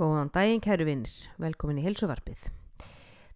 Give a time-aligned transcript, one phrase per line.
[0.00, 1.12] Góðan daginn kæru vinnir,
[1.44, 2.44] velkomin í helsuvarpið.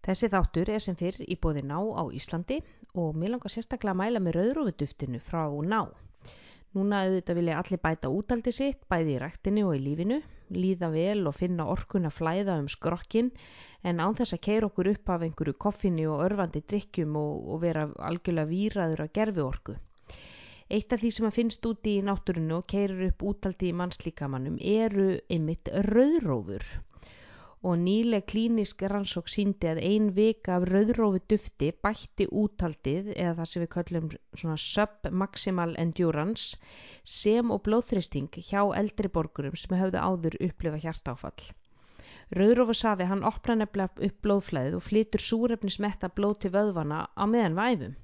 [0.06, 2.56] Þessi þáttur er sem fyrr í bóði ná á Íslandi
[3.02, 5.82] og mér langar sérstaklega að mæla með rauðrófuduftinu frá ná.
[6.72, 10.22] Núna auðvitað vilja allir bæta útaldi sitt, bæði í rættinni og í lífinu,
[10.56, 13.28] líða vel og finna orkun að flæða um skrokkin
[13.84, 17.60] en án þess að keira okkur upp af einhverju koffinni og örfandi drikkjum og, og
[17.66, 19.76] vera algjörlega výraður að gerfi orku.
[20.74, 24.56] Eitt af því sem að finnst úti í náttúrunu og keirir upp útaldi í mannslíkamannum
[24.70, 25.04] eru
[25.34, 26.64] einmitt rauðrófur
[27.64, 33.50] og nýleg klínisk rannsók síndi að ein vika af rauðrófu dufti bætti útaldið eða það
[33.52, 34.10] sem við kallum
[34.42, 36.58] svona submaximal endurance
[37.20, 41.50] sem og blóðþristing hjá eldri borgurum sem hefðu áður upplifa hjartáfall.
[42.34, 47.60] Rauðrófu safi hann opna nefnilega upp blóðflæðið og flytur súrefnismetta blóð til vöðvana á meðan
[47.62, 48.00] væfum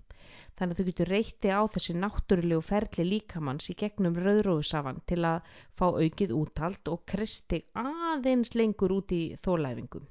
[0.60, 5.52] þannig að þú getur reyti á þessi náttúrulegu ferli líkamanns í gegnum rauðrófusafan til að
[5.80, 10.04] fá aukið úttalt og kristi aðeins lengur út í þólæfingum.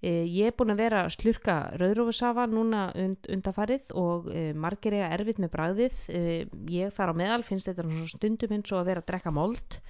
[0.00, 4.96] E, ég er búin að vera að slurka rauðrófusafa núna und, undafarið og e, margir
[4.96, 6.00] er erfitt með bræðið.
[6.08, 6.22] E,
[6.72, 7.84] ég þar á meðal finnst þetta
[8.14, 9.80] stundum eins og að vera að drekka mold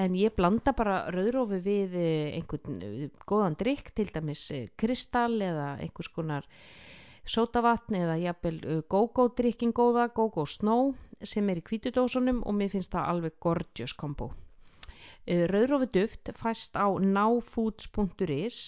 [0.00, 5.36] en ég blanda bara rauðrófu við e, einhvern e, góðan drikk, til dæmis e, kristall
[5.44, 6.48] eða einhvers konar
[7.24, 10.90] sótavatn eða jafnvel uh, go-go drikking góða, go-go snow
[11.24, 14.26] sem er í kvítudósunum og mér finnst það alveg gorgeous kombo.
[15.24, 18.58] Uh, Rauðrófi duft fæst á náfoods.is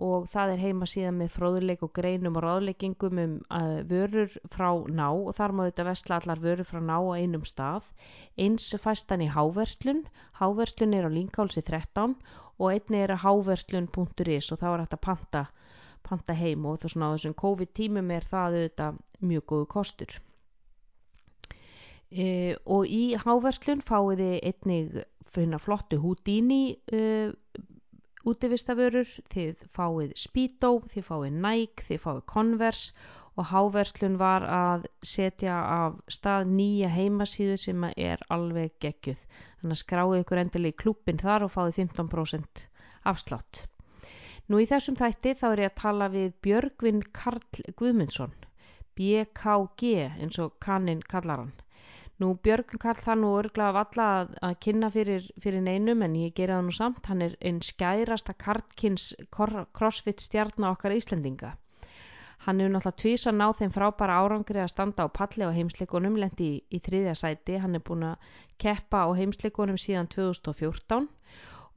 [0.00, 4.70] og það er heima síðan með fróðuleik og greinum og ráðleggingum um uh, vörur frá
[4.86, 7.90] ná og þar má þetta vestla allar vörur frá ná á einum stað.
[8.38, 10.06] Eins fæst hann í háverslun,
[10.38, 12.14] háverslun er á Linkálsi 13
[12.60, 15.48] og einni er á háverslun.is og þá er hægt að panta
[16.06, 20.16] panta heim og það svona á þessum COVID tímum er það auðvitað mjög góðu kostur.
[22.10, 27.02] E, og í háverslun fáið þið einnig fyrir flottu Houdini e,
[28.28, 35.54] útivistaförur, þið fáið Speedo, þið fáið Nike, þið fáið Converse og háverslun var að setja
[35.76, 39.22] af stað nýja heimasíðu sem er alveg geggjuð.
[39.60, 42.66] Þannig að skráið ykkur endilega í klúpin þar og fáið 15%
[43.12, 43.64] afslátt.
[44.50, 48.32] Nú í þessum þætti þá er ég að tala við Björgvin Karl Guðmundsson,
[48.98, 49.92] BKG
[50.24, 51.52] eins og kannin kallar hann.
[52.18, 56.18] Nú Björgvin Karl það nú örglega af alla að, að kynna fyrir, fyrir neinum en
[56.18, 59.06] ég gera það nú samt, hann er einn skærasta kartkins
[59.38, 61.54] crossfit stjarnar okkar Íslendinga.
[62.48, 66.18] Hann hefur náttúrulega tvís að ná þeim frábæra árangri að standa á palli á heimsleikunum,
[66.18, 71.06] lendi í, í þriðja sæti, hann er búin að keppa á heimsleikunum síðan 2014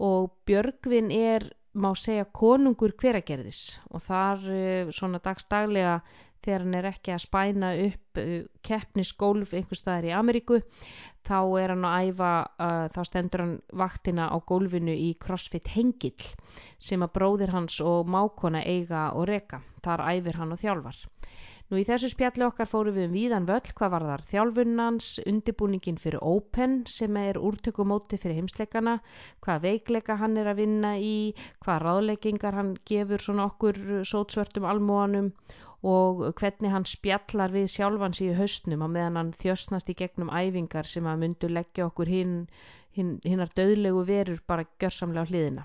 [0.10, 5.98] og Björgvin er má segja konungur hveragerðis og þar eh, svona dagstaglega
[6.44, 10.60] þegar hann er ekki að spæna upp eh, keppnisgólf einhver staðar í Ameríku
[11.24, 16.28] þá er hann að æfa, uh, þá stendur hann vaktina á gólfinu í CrossFit Hengill
[16.84, 21.00] sem að bróðir hans og mákona eiga og reka, þar æfir hann og þjálfar.
[21.72, 26.00] Nú í þessu spjalli okkar fórum við um víðan völl hvað var þar þjálfunans, undibúningin
[26.06, 28.98] fyrir Open sem er úrtökumóti fyrir heimsleikana,
[29.46, 31.16] hvað veikleika hann er að vinna í,
[31.66, 33.82] hvað ráðleikingar hann gefur svona okkur
[34.12, 35.32] sótsvörtum almóanum
[35.96, 40.88] og hvernig hann spjallar við sjálfans í haustnum á meðan hann þjösnast í gegnum æfingar
[40.88, 42.38] sem að myndu leggja okkur hinn
[42.98, 45.64] hin, hinnar döðlegu verur bara gjörsamlega á hliðina.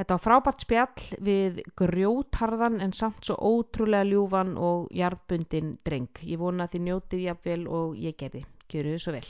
[0.00, 6.08] Þetta var frábært spjall við grjótarðan en samt svo ótrúlega ljúfan og jarðbundin dreng.
[6.24, 8.40] Ég vona að þið njótið jafnvel og ég gerði.
[8.72, 9.28] Gjöru þið svo vel.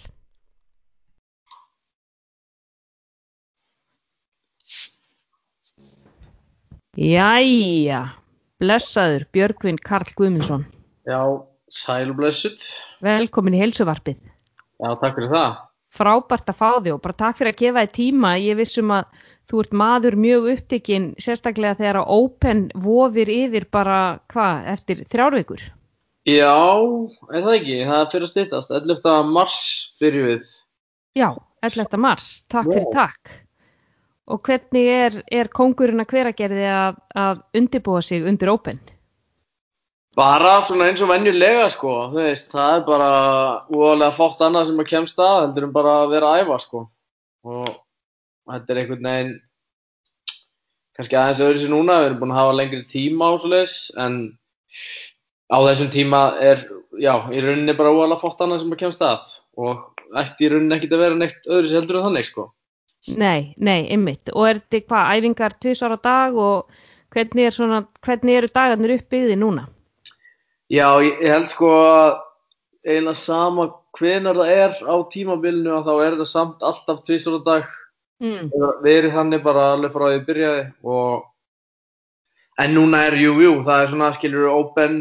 [7.00, 7.98] Jæja,
[8.62, 10.69] blessaður Björgvin Karl Guðmundsson.
[11.10, 11.19] Já,
[11.66, 12.62] sæl og blessuð.
[13.03, 14.22] Velkomin í helsuvarpið.
[14.78, 15.59] Já, takk fyrir það.
[15.91, 18.32] Frábært að fá þig og bara takk fyrir að gefa þig tíma.
[18.38, 19.10] Ég vissum að
[19.50, 24.00] þú ert maður mjög upptikinn sérstaklega þegar að Open vofir yfir bara
[24.30, 25.66] hvað eftir þrjárveikur
[26.28, 26.54] Já,
[27.32, 27.76] er það ekki?
[27.88, 29.12] Það er fyrir að stýttast 11.
[29.32, 29.60] mars
[30.00, 30.50] byrju við
[31.18, 31.30] Já,
[31.66, 31.96] 11.
[31.98, 32.76] mars, takk wow.
[32.76, 33.38] fyrir takk
[34.30, 38.78] og hvernig er, er kongurinn að hveragerði að, að undibúa sig undir Open?
[40.18, 43.10] Bara svona eins og venjulega sko, þú veist, það er bara
[43.72, 46.84] úalega fótt annað sem að kemst að heldur um bara að vera að æfa sko
[47.50, 47.70] og
[48.54, 49.32] þetta er einhvern veginn
[51.00, 53.76] kannski aðeins öðru sér núna, við erum búin að hafa lengri tíma á svo leiðis
[54.04, 54.20] en
[55.50, 56.64] á þessum tíma er,
[57.00, 60.76] já, í rauninni bara óalega fótt annað sem að kemst að og ekki í rauninni
[60.76, 62.47] ekkit að vera neitt öðru sér heldur en þannig sko.
[63.16, 66.80] Nei, nei, ymmit og er þetta hvað, æfingar tviðsvara dag og
[67.14, 69.66] hvernig, er svona, hvernig eru dagarnir uppbyggði núna?
[70.70, 72.18] Já, ég held sko að
[72.86, 77.72] eina sama hvenar það er á tímabilinu og þá er þetta samt alltaf tviðsvara dag
[78.20, 78.50] mm,
[78.84, 81.24] verið þannig bara alveg frá því að byrjaði og
[82.60, 85.00] en núna er jú, jú, það er svona skilur open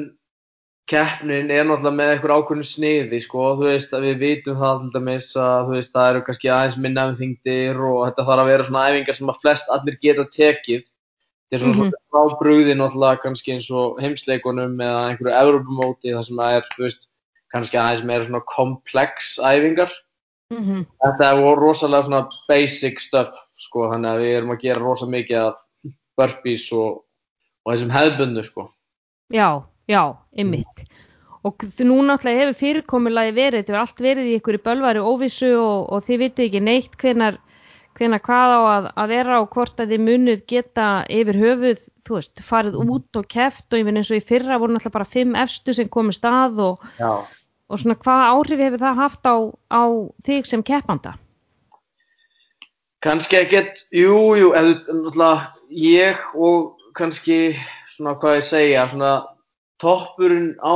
[0.90, 4.94] keppnin er náttúrulega með einhver ákveðnu sniði sko, þú veist að við vitum það til
[4.96, 8.50] dæmis að þú veist það eru kannski aðeins minna um þingdir og þetta þarf að
[8.50, 10.88] vera svona æfingar sem að flest allir geta tekið.
[11.50, 11.92] Þetta er svona Mhm.
[11.92, 16.66] svona frá brugði náttúrulega kannski eins og heimsleikunum eða einhverju Evrópumóti það sem að er,
[16.74, 17.08] þú veist,
[17.54, 19.40] kannski aðeins meira svona komplex
[20.50, 23.30] æfingar mhm, Þetta er rosalega svona basic stuff
[23.60, 25.60] sko, þannig að við erum að gera rosa mikið af
[26.18, 27.04] burpees og,
[27.66, 28.70] og þessum hefðbundu sko.
[29.32, 30.02] Já, já,
[30.38, 30.86] ymmit.
[31.46, 35.54] Og þ- nú náttúrulega hefur fyrirkomulagi verið, þetta hefur allt verið í í bölvari óvissu
[35.56, 37.38] og, og þið vitið ekki neitt hvenar,
[37.96, 42.18] hvenar hvað á að, að vera og hvort að þið munuð geta yfir höfuð, þú
[42.18, 45.06] veist, farið út og keft og ég finn eins og í fyrra voru náttúrulega bara
[45.14, 47.14] fimm efstu sem komu stað og, Já.
[47.70, 49.36] Og svona hvað áhrif hefur það haft á,
[49.70, 49.84] á
[50.26, 51.16] þig sem keppanda?
[53.06, 55.36] Kannski ekkert, jú, jú, eða náttúrulega
[55.72, 57.54] ég og kannski
[57.94, 59.14] svona hvað ég segja, svona
[59.80, 60.76] toppurinn á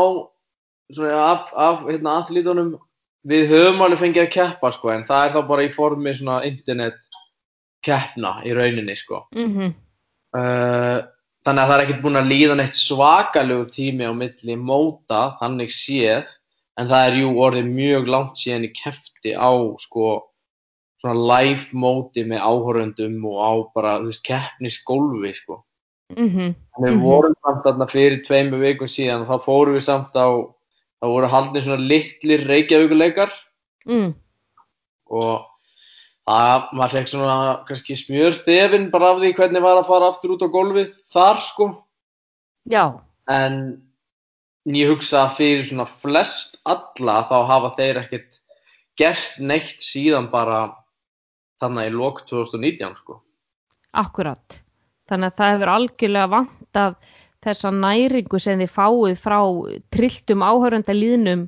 [0.93, 2.75] svona af, af hérna aðlítunum
[3.27, 6.41] við höfum alveg fengið að keppa sko en það er þá bara í formi svona
[6.47, 7.19] internet
[7.83, 9.25] keppna í rauninni sko.
[9.35, 9.73] Mm
[10.33, 11.03] Uh,
[11.45, 15.69] þannig að það er ekkert búin að líða neitt svakalegur tími á milli móta, þannig
[15.69, 16.31] séð,
[16.79, 20.07] en það er jú orðið mjög langt síðan í kefti á sko
[21.03, 25.63] svona live móti með áhöröndum og á bara, þú veist, keppnisgólfi sko.
[26.15, 26.55] -hmm.
[26.77, 30.27] En við vorum samt þarna fyrir tveimu vikum síðan og þá fórum við samt á,
[31.01, 33.31] þá voru haldnir svona litlir reykjavíkuleikar
[33.85, 34.13] mm,
[35.09, 35.45] og
[36.29, 40.45] það, maður fekk svona kannski smjörþefin bara af því hvernig var að fara aftur út
[40.45, 41.85] á gólfið þar sko.
[42.69, 42.99] Já,
[43.29, 43.83] En
[44.71, 48.29] ég hugsa að fyrir svona flest alla þá hafa þeir ekkert
[48.99, 50.65] gert neitt síðan bara
[51.63, 53.19] þannig í lok 2019 sko.
[53.93, 54.61] akkurat.
[55.09, 56.95] Þannig að það hefur algjörlega vantað
[57.43, 59.39] þessa næringu sem þið fáið frá
[59.91, 61.43] trilltum áhörunda líðnum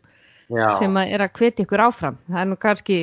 [0.52, 2.20] Já, sem að er að hvetja ykkur áfram.
[2.28, 3.00] Það er nú kannski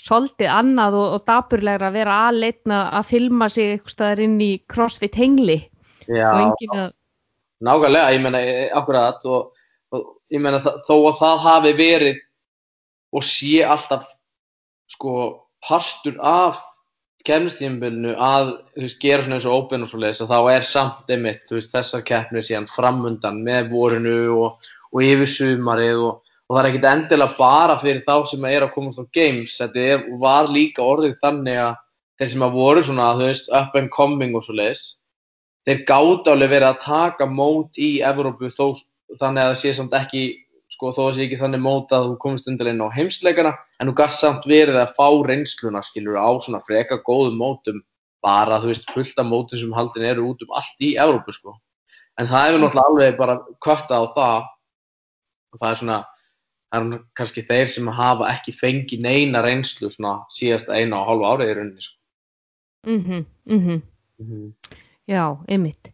[0.00, 5.18] svolítið annað og, og dapurlegra að vera aðleitna að filma sig eitthvað inn í crossfit
[5.18, 5.58] hengli
[6.08, 6.94] já, og engin að,
[7.66, 9.52] nákvæmlega, ég meina e- akkurat og,
[9.92, 12.20] og ég meina þa- þó að það hafi verið
[13.12, 14.06] og sé alltaf
[14.92, 15.14] sko
[15.68, 16.60] partur af
[17.26, 20.64] kemnistímbilinu að þú veist, gera svona eins og open og svo leiðis að þá er
[20.66, 24.56] samt einmitt þú veist, þessar keppnir síðan framundan með vorinu og,
[24.90, 26.16] og yfir sumarið og,
[26.48, 29.54] og það er ekkit endilega bara fyrir þá sem er að komast á games.
[29.60, 31.76] Þetta er, var líka orðið þannig að
[32.18, 34.82] þeir sem að voru svona þú veist, up and coming og svo leiðis
[35.66, 38.72] þeir gátt alveg verið að taka mót í Evrópu þó
[39.20, 40.22] þannig að það sé samt ekki
[40.72, 43.52] sko þó að það sé ekki þannig mót að þú komist undir inn á heimsleikana
[43.78, 47.82] en þú gast samt verið að fá reynsluna skilur á svona freka góðum mótum
[48.24, 51.54] bara þú veist fullt af mótum sem haldin eru út um allt í Evrópu sko
[52.20, 54.40] en það hefur náttúrulega alveg bara köttað á það
[55.52, 55.98] og það er svona
[56.72, 61.32] það er kannski þeir sem hafa ekki fengið neina reynslu svona síðasta eina og hálfa
[61.34, 61.96] árið í rauninni sko.
[62.86, 63.82] mhm, mhm,
[64.22, 64.54] Mhm.
[65.10, 65.92] Já, einmitt.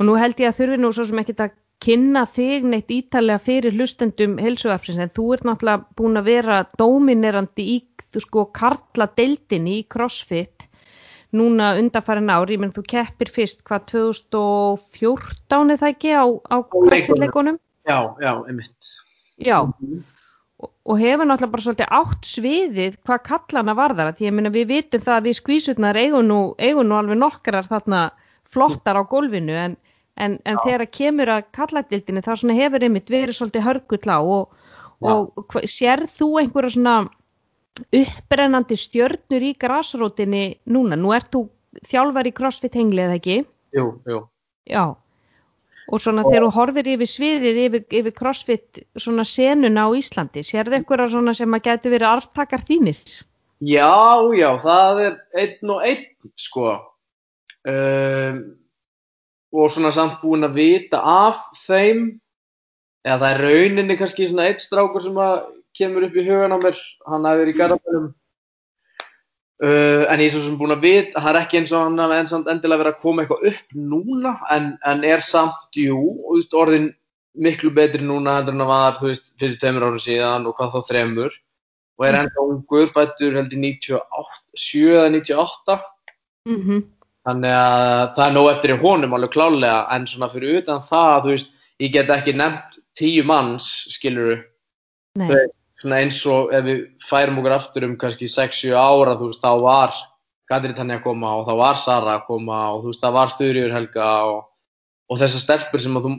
[0.00, 3.42] Og nú held ég að þurfi nú svo sem ekkert að kynna þig neitt ítalega
[3.42, 7.78] fyrir hlustendum heilsuarpsins en þú ert náttúrulega búin að vera dóminerandi í
[8.20, 10.68] sko karla deildinni í CrossFit
[11.32, 16.56] núna undanfærin ár, ég menn þú keppir fyrst hvað 2014 er það ekki á, á
[16.60, 17.58] CrossFit leikunum?
[17.88, 18.90] Já, já, einmitt
[19.42, 24.52] Já, og, og hefur náttúrulega bara svolítið átt sviðið hvað kallana varðar, því ég meina
[24.54, 28.04] við vitum það að við skvísutnar eigum nú, eigum nú alveg nokkrar þarna
[28.52, 29.76] flottar á gólfinu en,
[30.16, 34.54] en, en þegar að kemur að kalladildinni þá hefur einmitt verið svolítið hörgull á og,
[35.00, 36.96] og sér þú einhverja svona
[37.96, 41.46] upprennandi stjörnur í grasrótinni núna, nú ert þú
[41.88, 43.38] þjálfar í CrossFit hengli eða ekki?
[43.72, 44.20] Jú, jú
[44.68, 44.94] Já,
[45.90, 50.78] og svona þegar þú horfir yfir sviðið yfir, yfir crossfit svona senuna á Íslandi, sérðu
[50.78, 53.00] einhverja svona sem að getur verið arftakar þínir?
[53.62, 53.90] Já,
[54.36, 56.06] já, það er einn og einn,
[56.38, 56.76] sko.
[57.68, 58.38] Um,
[59.52, 62.06] og svona samt búin að vita af þeim,
[63.06, 65.36] eða það er rauninni kannski svona einn strákur sem að
[65.76, 68.08] kemur upp í hugan á mér, hann hafi verið í garðabænum.
[69.62, 72.26] Uh, en ég er svo sem búin að vita, það er ekki eins og hann
[72.30, 76.00] samt endilega verið að koma eitthvað upp núna, en, en er samt, jú,
[76.32, 76.90] veist, orðin
[77.38, 80.74] miklu betri núna heldur en að var, þú veist, fyrir tveimur árum síðan og hvað
[80.74, 81.38] þá þremur
[82.00, 85.78] og er ennþá ungur, fættur held í 97 eða 98
[86.48, 86.82] Mm -hmm.
[87.26, 91.18] Þannig að það er nóg eftir í honum alveg klálega en svona fyrir utan það,
[91.24, 91.50] þú veist
[91.82, 94.38] ég get ekki nefnt tíu manns skiluru,
[95.80, 99.52] svona eins og ef við færum okkur aftur um kannski 6-7 ára, þú veist, þá
[99.62, 99.94] var
[100.50, 103.34] Katri Tanja að koma og það var Sara að koma og þú veist það var
[103.38, 104.40] Þurriur Helga og,
[105.08, 106.14] og þessar stelpur sem að þú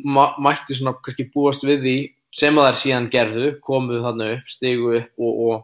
[0.47, 1.97] mætti svona kannski búast við því
[2.33, 5.59] sem að þær síðan gerðu, komuðu þarna upp, stigu upp og, og,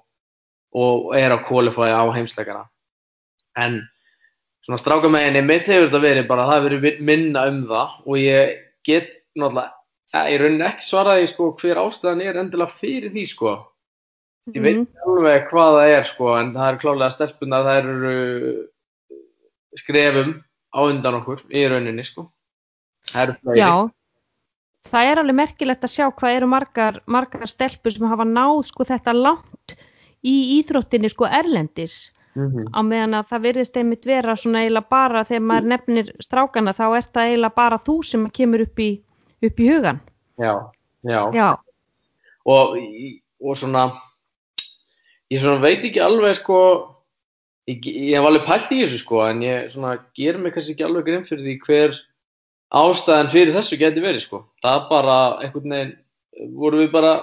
[0.77, 2.67] og er að kvalifæja á heimsleikana.
[3.57, 3.79] En
[4.69, 8.17] svona strákameginni mitt hefur þetta verið bara að það hefur verið minna um það og
[8.21, 8.51] ég
[8.85, 9.71] get náttúrulega,
[10.29, 13.53] ég raunin ekki svaraði sko hver ástæðan er endilega fyrir því sko.
[14.53, 18.13] Ég veit ekki alveg hvað það er sko en það eru klálega stelpunar, það eru
[19.81, 20.35] skrefum
[20.69, 22.27] á undan okkur í rauninni sko.
[23.09, 23.35] Það.
[23.57, 23.73] Já,
[24.93, 28.85] það er alveg merkilegt að sjá hvað eru margar, margar stelpur sem hafa náð sko
[28.85, 29.77] þetta langt
[30.21, 32.67] í íþróttinni sko erlendis Mm -hmm.
[32.71, 36.85] á meðan að það virðist einmitt vera svona eiginlega bara þegar maður nefnir strákana þá
[36.97, 38.91] er það eiginlega bara þú sem kemur upp í,
[39.43, 39.99] upp í hugan.
[40.37, 40.53] Já,
[41.03, 41.21] já.
[41.33, 41.57] Já,
[42.45, 42.77] Og,
[43.43, 43.83] og svona,
[45.29, 46.59] ég svona veit ekki alveg sko,
[47.67, 50.87] ég, ég hef alveg pælt í þessu sko, en ég svona ger mig kannski ekki
[50.87, 51.99] alveg grein fyrir því hver
[52.79, 54.43] ástæðan fyrir þessu geti verið sko.
[54.63, 55.95] Það bara einhvern veginn,
[56.55, 57.13] vorum við bara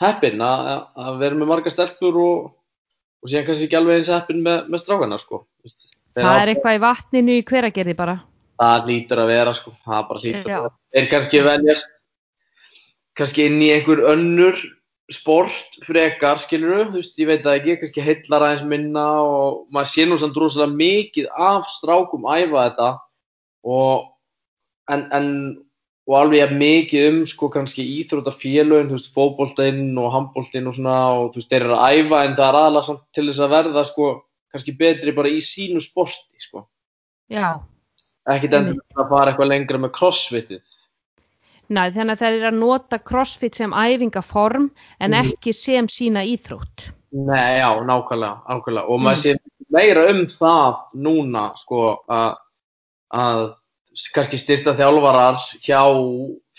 [0.00, 2.50] heppin að vera með marga stelpur og,
[3.20, 5.44] og síðan kannski ekki alveg eins heppin með, með strákana sko.
[6.16, 8.18] Þeir það er eitthvað í vatninu í hveragerði bara.
[8.60, 10.58] Það lítur að vera sko, það bara lítur Já.
[10.58, 10.76] að vera.
[10.94, 11.96] Þeir kannski veljast
[13.20, 14.60] kannski inn í einhver önnur
[15.10, 19.90] sport frekar, skilur þú veist, ég veit það ekki, kannski heillar aðeins minna og maður
[19.90, 22.90] sé nú samt rosalega mikið af strákum æfa þetta
[23.66, 24.06] og
[24.90, 25.26] en, en
[26.10, 30.96] og alveg jafn mikið um sko kannski íþrótafélögin, þú veist, fótboltinn og handboltinn og svona
[31.20, 33.54] og þú veist, þeir eru að æfa en það er aðalega samt til þess að
[33.54, 34.08] verða sko
[34.50, 36.64] kannski betri bara í sínu sporti sko
[37.30, 37.60] Já,
[38.26, 40.60] ekkit endur að fara eitthvað lengra með crossfitið
[41.70, 45.28] Næ, þannig að það er að nota crossfit sem æfingaform en Mhm.
[45.30, 46.90] ekki sem sína íþrótt.
[47.12, 49.22] Nei, já, nákvæmlega, nákvæmlega og maður Mm.
[49.22, 49.36] sé
[49.70, 52.34] meira um það núna sko að
[53.14, 53.54] að
[54.14, 55.82] kannski styrta þjálfarar hjá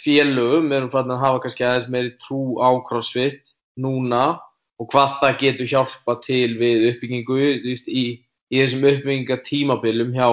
[0.02, 0.72] félögum.
[0.76, 4.40] Erum fann að hafa kannski aðeins meiri trú á crossfit núna
[4.82, 8.20] og hvað það getur hjálpa til við uppbyggingu veist, í,
[8.52, 10.28] í þessum uppbyggingatímabilum hjá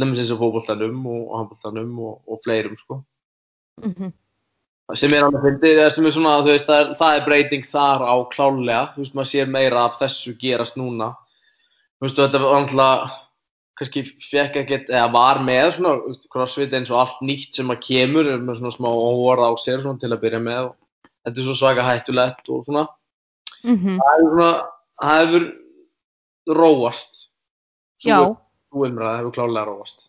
[0.00, 3.02] eins og fótboltanum og handboltanum og, og fleirum sko.
[3.84, 4.12] Mm
[4.98, 8.14] sem er alveg fyndið, sem er svona, veist, það er, það er breyting þar á
[8.32, 11.12] klálega, þú veist, maður sér meira af þessu gerast núna.
[11.96, 13.14] Þú veist, þetta var alltaf,
[13.78, 17.82] kannski fekk ekkert, eða var með svona, þú crossfit eins og allt nýtt sem að
[17.86, 20.76] kemur, með svona smá óvara á sér svona til að byrja með og
[21.24, 22.86] þetta er svo svaka hættulegt og svona.
[23.64, 23.98] -hmm.
[23.98, 24.52] Það er svona,
[25.02, 25.44] það hefur
[26.62, 27.28] róast.
[28.02, 28.36] Já,
[28.72, 30.08] Sú umræða hefur klálega róast.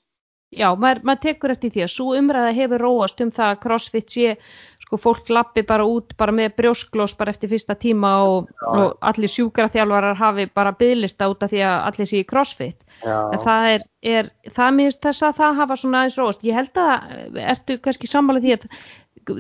[0.58, 4.14] Já, maður, maður tekur eftir því að svo umræða hefur róast um það að crossfit
[4.14, 4.36] sé,
[4.84, 9.32] sko, fólk lappi bara út bara með brjósklós bara eftir fyrsta tíma og, og allir
[9.34, 12.80] sjúkraþjálfarar hafi bara byðlista út af því að allir sé í crossfit.
[13.04, 16.44] En það er, er það minnst þess að það hafa svona aðeins róast.
[16.48, 18.68] Ég held að, ertu kannski sammála því að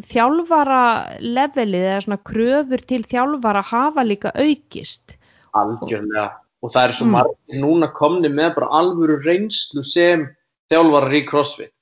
[0.07, 0.83] þjálfara
[1.19, 5.17] levelið eða svona kröfur til þjálfara hafa líka aukist.
[5.59, 6.31] Algjörlega.
[6.63, 7.15] Og það eru svo Mm.
[7.17, 10.29] margir núna komni með bara alvöru reynslu sem
[10.73, 11.73] þjálfarar í CrossFit.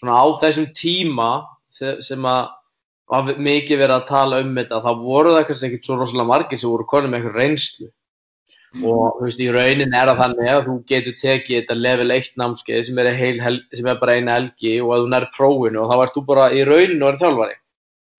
[0.00, 1.30] Svona á þessum tíma
[1.78, 2.48] sem að
[3.08, 6.60] var mikið verið að tala um þetta, þá voru það kannski ekkert svo rosalega margir
[6.60, 7.88] sem voru konið með eitthvað reynslu.
[8.84, 12.34] Og þú veist, í raunin er það þannig að þú getur tekið þetta level 1
[12.36, 15.88] námskeið sem er, heil, sem er bara eina helgi og að þú nær prófinu og
[15.88, 17.56] þá ert þú bara í rauninu og er þjálfari.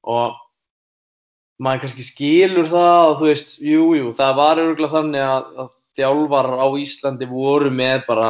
[0.09, 0.39] Og
[1.61, 5.71] maður kannski skilur það og þú veist, jú, jú, það var örgulega þannig að, að
[5.99, 8.29] þjálfarar á Íslandi voru með bara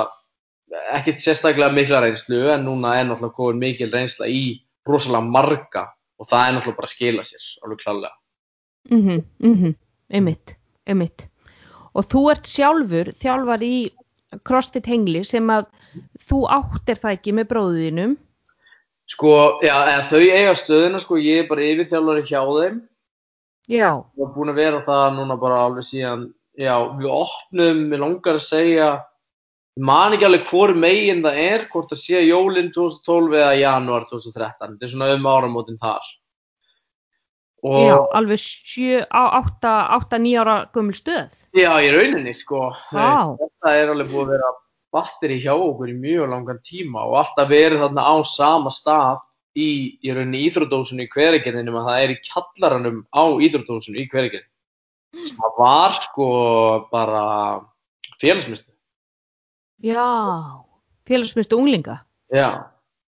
[0.93, 5.85] ekkert sérstaklega mikla reynslu en núna er náttúrulega komin mikil reynsla í rosalega marga
[6.19, 8.15] og það er náttúrulega bara að skila sér, alveg klálega.
[8.89, 9.75] Mhm, mhm,
[10.13, 10.55] einmitt,
[10.87, 11.27] einmitt.
[11.95, 13.75] Og þú ert sjálfur þjálfar í
[14.45, 15.69] CrossFit hengli sem að
[16.29, 18.17] þú áttir það ekki með bróðinum.
[19.09, 19.31] Sko,
[19.65, 19.73] já,
[20.05, 22.81] þau eiga stöðuna, sko, ég er bara yfirþjálfari hjá þeim
[23.69, 23.89] Já.
[23.97, 28.45] og búin að vera það núna bara alveg síðan, já, við opnum, mér langar að
[28.45, 28.89] segja,
[29.77, 34.07] ég man ekki alveg hvori megin það er, hvort það sé jólinn 2012 eða janúar
[34.09, 36.15] 2013, þetta er svona um áramótin þar.
[37.59, 41.33] Og, Já, alveg sjö, á, átta, átta, nýja ára gömul stöð.
[41.57, 42.69] Já, í rauninni sko.
[42.95, 43.35] Vá.
[43.35, 44.51] Þetta er alveg búið að vera
[44.95, 49.19] batteri hjá okkur í mjög langan tíma og alltaf verið þarna á sama stað
[49.59, 54.55] í, í rauninni íþrótósinu í hveragerðinum að það er í kjallaranum á íþrótósinu í hveragerðinu.
[55.35, 56.29] Það var sko
[56.93, 57.23] bara
[58.21, 58.68] félagsmyndstu.
[59.83, 60.05] Já,
[61.07, 61.99] félagsmyndu unglinga.
[62.33, 62.65] Já,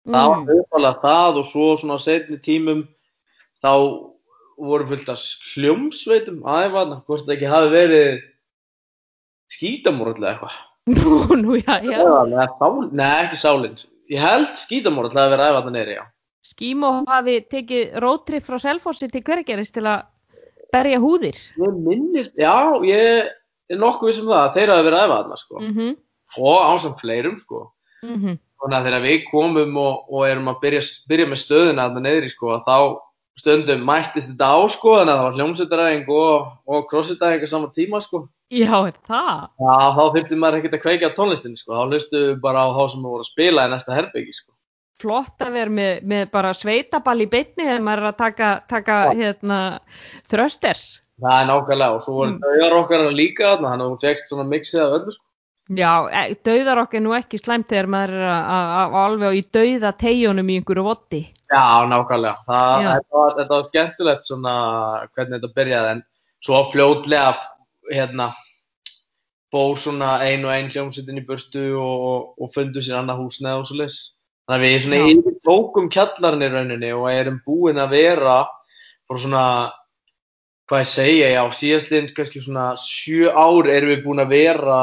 [0.08, 0.50] það var Mm.
[0.62, 2.88] uppalað það og svo svona setni tímum
[3.64, 3.72] þá
[4.58, 5.20] voru fullt af
[5.56, 8.22] hljómsveitum aðeins hvort það ekki hafi verið
[9.54, 10.56] skítamúrall eða eitthvað.
[10.94, 11.12] Nú,
[11.44, 12.00] nú, já, já.
[12.04, 13.78] Eða, Nei, sál, nei, ekki sálinn.
[14.12, 16.04] Ég held skítamór ætlaði að vera að æfa þarna niðri, já.
[16.54, 20.04] Skímó hafi tekið rótrip frá Selfossi til Hvergeris til að
[20.74, 21.38] berja húðir.
[21.58, 22.52] Ég minnist, já,
[22.86, 23.30] ég
[23.72, 25.62] er nokkuð vissum það að þeir hafa verið að æfa þarna, sko.
[25.64, 25.96] Mm
[26.34, 26.44] -hmm.
[26.50, 27.72] Og ásamt fleirum, sko.
[28.04, 32.04] Mm Þannig að þegar við komum og, og erum að byrja, byrja með stöðuna þarna
[32.06, 32.78] niðri, sko, þá
[33.36, 37.68] stundum mættist þetta á, sko, þannig að það var hljómsveitaræðing og, og crossfitæðing á sama
[37.76, 38.22] tíma, sko.
[38.54, 39.42] Já, er það?
[39.60, 41.74] Já, þá þurfti maður ekkert að kveikja á tónlistinni, sko.
[41.76, 44.50] Þá hlustuðu við bara á þá sem voru að spila í næsta herbyggi, sko.
[45.04, 48.98] Flott að vera með, með bara sveitaball í beinni þegar maður er að taka, taka
[49.18, 49.60] hérna,
[50.32, 50.86] þrösters.
[51.20, 52.40] Það er nákvæmlega og svo voru Mm.
[52.46, 55.26] dauðar okkar líka þannig að hún fegst svona mixið af öllu, sko.
[55.72, 60.50] Já, e, dauðar okkur nú ekki slæmt þegar maður er að, alveg í dauða tegjunum
[60.52, 61.22] í einhverju votti.
[61.54, 62.34] Já, nákvæmlega.
[62.48, 62.90] Það, Já.
[62.90, 64.56] þetta, þetta var skemmtilegt svona
[65.14, 66.02] hvernig þetta byrjaði en
[66.44, 67.30] svo fljótlega
[67.94, 68.34] hérna
[69.54, 73.70] fór svona ein og ein hljómsveitin í burtu og, og, fundu sér annað húsnæð og
[73.70, 73.98] svo leys.
[74.50, 78.38] Þannig að við svona yfir tókum kjallarinn í rauninni og erum búin að vera
[79.08, 79.46] bara svona,
[80.68, 84.80] hvað ég segja, já, síðastlind kannski svona sjö ár erum við búin að vera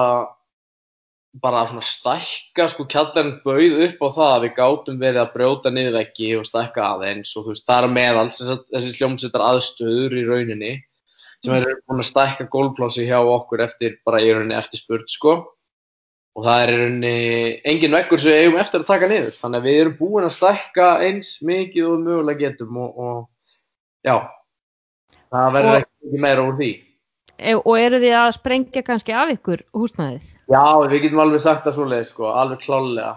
[1.38, 5.70] bara svona stækka, sko kjallarinn bauð upp á það að við gátum verið að brjóta
[5.70, 10.24] niður veggi og stækka aðeins og þú veist, það er meðal þessi hljómsveitar aðstöður í
[10.26, 10.72] rauninni
[11.44, 15.38] sem eru búin að stækka gólplássi hjá okkur eftir, bara í rauninni eftir spurt, sko.
[16.38, 17.14] Og það er í rauninni
[17.72, 19.38] engin veggur sem við eigum eftir að taka niður.
[19.38, 24.14] Þannig að við erum búin að stækka eins mikið og mögulega getum og, og já
[25.30, 26.70] það verður ekki meira úr því.
[27.40, 30.28] E, og eru þið að sprengja kannski af ykkur húsnæðið?
[30.50, 33.12] Já, við getum alveg sagt það svoleið, sko, alveg klálega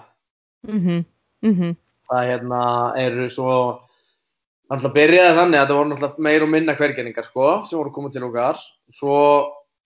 [0.63, 1.01] Mhm,
[1.43, 1.73] mhm,
[2.07, 2.59] það hérna
[2.95, 3.55] eru svo
[4.71, 8.13] náttúrulega byrjaði þannig að það voru náttúrulega meir og minna hvergeningar sko sem voru komið
[8.15, 8.61] til okkar.
[8.95, 9.17] Svo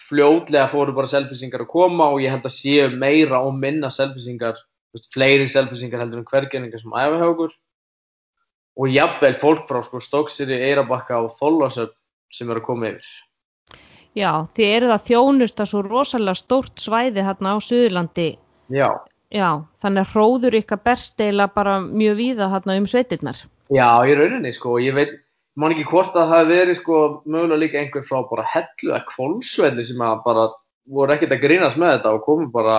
[0.08, 4.60] fljótlega fóru bara selfisingar að koma og ég held að séu meira og minna selfisingar
[5.14, 7.56] fleiri selfisingar heldur en hvergeningar sem æfa hjá okkur.
[8.78, 11.96] Og jafnvel fólk frá sko Stóksiri, Eirabakka og Þólasöp
[12.30, 13.10] sem eru að koma yfir
[14.18, 18.32] Já, þið eruð að þjónusta svo rosalega stórt svæði hérna á Suðurlandi.
[18.74, 18.90] Já,
[19.34, 23.40] Já, þannig að hróður ykkar berst eiginlega bara mjög víða hérna um sveitirnar.
[23.76, 25.18] Já, í rauninni sko, ég veit,
[25.60, 29.84] man ekki hvort að það verið sko mögulega líka einhver frá bara hellu eða kvolsvelli
[29.84, 30.46] sem að bara
[30.88, 32.78] voru ekkert að grínast með þetta og komu bara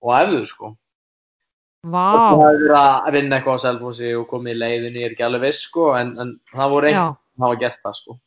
[0.00, 0.72] og æfðu sko.
[1.84, 5.10] Og Vá, það hefði verið að vinna eitthvað á Selfossi og komið í leiðinni, ég
[5.10, 8.20] er ekki alveg viss sko, en, en það voru einhver sem hafa gert það sko.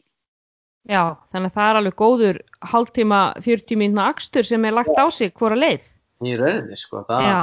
[0.89, 1.02] Já,
[1.34, 2.39] þannig að það er alveg góður
[2.74, 5.86] hálftíma, 40 mínúna akstur sem er lagt á sig hvora leið.
[6.24, 7.39] Í rauninni sko, það, Já,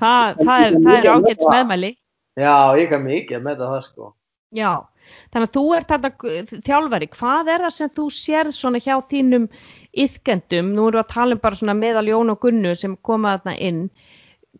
[0.00, 1.92] það, það er, það er ágætt meðmæli.
[2.40, 4.14] já, ég kann mikið meta það sko.
[4.50, 4.70] Já,
[5.32, 9.44] þannig að þú ert þetta þjálfari, hvað er það sem þú sérð svona hjá þínum
[10.04, 13.36] yðkendum, nú erum við að tala um bara svona meðal Jón og Gunnu sem koma
[13.38, 13.84] þarna inn,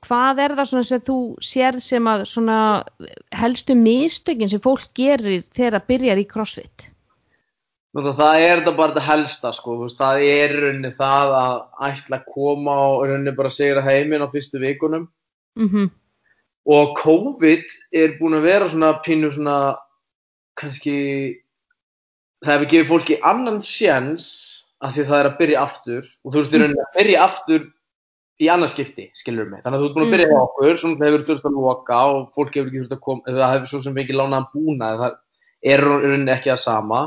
[0.07, 2.59] hvað er það svona sem þú sérð sem að svona
[3.41, 6.87] helstu mistökin sem fólk gerir þegar það byrjar í crossfit?
[7.91, 11.57] Það er þetta bara þetta helsta sko, það er rauninni það að
[11.89, 15.09] ætla að koma og rauninni bara segra heiminn á fyrstu vikunum.
[15.59, 15.91] Mm
[16.69, 19.57] og COVID er búin að vera svona pínu svona
[20.61, 20.97] kannski
[22.45, 24.27] það hefur gefið fólki annan séns
[24.81, 27.23] af því að það er að byrja aftur og þú veist í rauninni að byrja
[27.25, 27.69] aftur
[28.41, 29.61] í annarskipti, skilur mig.
[29.65, 32.21] Þannig að þú ert búin að byrja hjá okkur, svona hefur þurft að loka og
[32.37, 35.19] fólk hefur ekki þurft að koma það hefur svo sem fengið lánaðan búna það
[35.75, 37.03] er rauninni ekki það sama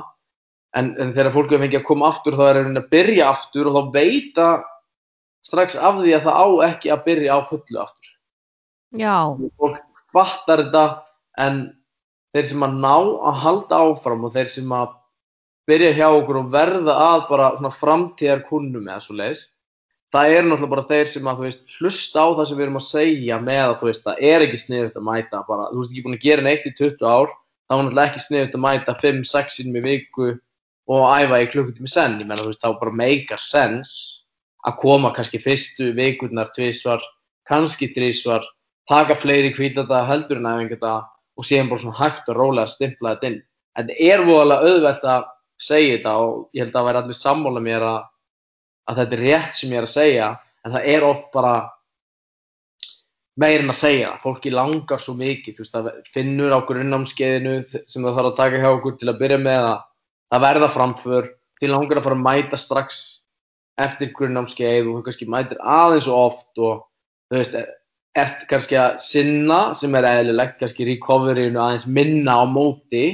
[0.77, 3.69] en, en þegar fólk hefur fengið að koma aftur þá er rauninni að byrja aftur
[3.69, 4.47] og þá veita
[5.43, 8.11] strax af því að það á ekki að byrja á fullu aftur.
[8.93, 9.17] Já,
[9.59, 9.79] fólk
[10.13, 10.83] fattar þetta
[11.43, 11.63] en
[12.33, 12.95] þeir sem að ná
[13.29, 14.93] að halda áfram og þeir sem að
[15.69, 19.47] byrja hjá okkur og verða að bara svona framtíðar kunnum eða svo leiðis
[20.13, 22.87] það er náttúrulega bara þeir sem að veist hlusta á það sem við erum að
[22.87, 26.17] segja með að veist það er ekki sniðut að mæta bara, þú veist ekki búin
[26.17, 29.79] að gera neitt í 20 ár þá er náttúrulega ekki sniðut að mæta 5-6 sinum
[29.79, 30.27] í viku
[30.91, 33.93] og æfa í klukkutími senn ég menna þú veist þá bara meikar sens
[34.67, 37.03] að koma kannski fyrstu vikurnar tvisvar,
[37.47, 38.43] kannski þrísvar
[38.87, 40.93] taka fleiri kvíldata heldur en æfingata
[41.37, 43.37] og síðan bara svona hægt og rólega stimpla þetta inn.
[43.77, 45.29] Þetta er voðalega auðvelt að
[45.63, 48.01] segja þetta og ég held að væri allir sammála mér að,
[48.89, 50.27] að þetta er rétt sem ég er að segja
[50.63, 51.55] en það er oft bara
[53.39, 54.19] meirinn að segja það.
[54.27, 58.61] Fólki langar svo mikið, þú veist, það finnur á grunnnámskeiðinu sem það þarf að taka
[58.61, 59.81] hjá okkur til að byrja með að
[60.33, 61.29] það verða framför,
[61.61, 63.03] til langar að fara að mæta strax
[63.81, 66.83] eftir grunnnámskeið og þú kannski mætir aðeins og oft og
[67.29, 67.55] þú veist,
[68.19, 73.05] ert kannski að sinna sem er eðlilegt, kannski recoveryinu aðeins minna á móti.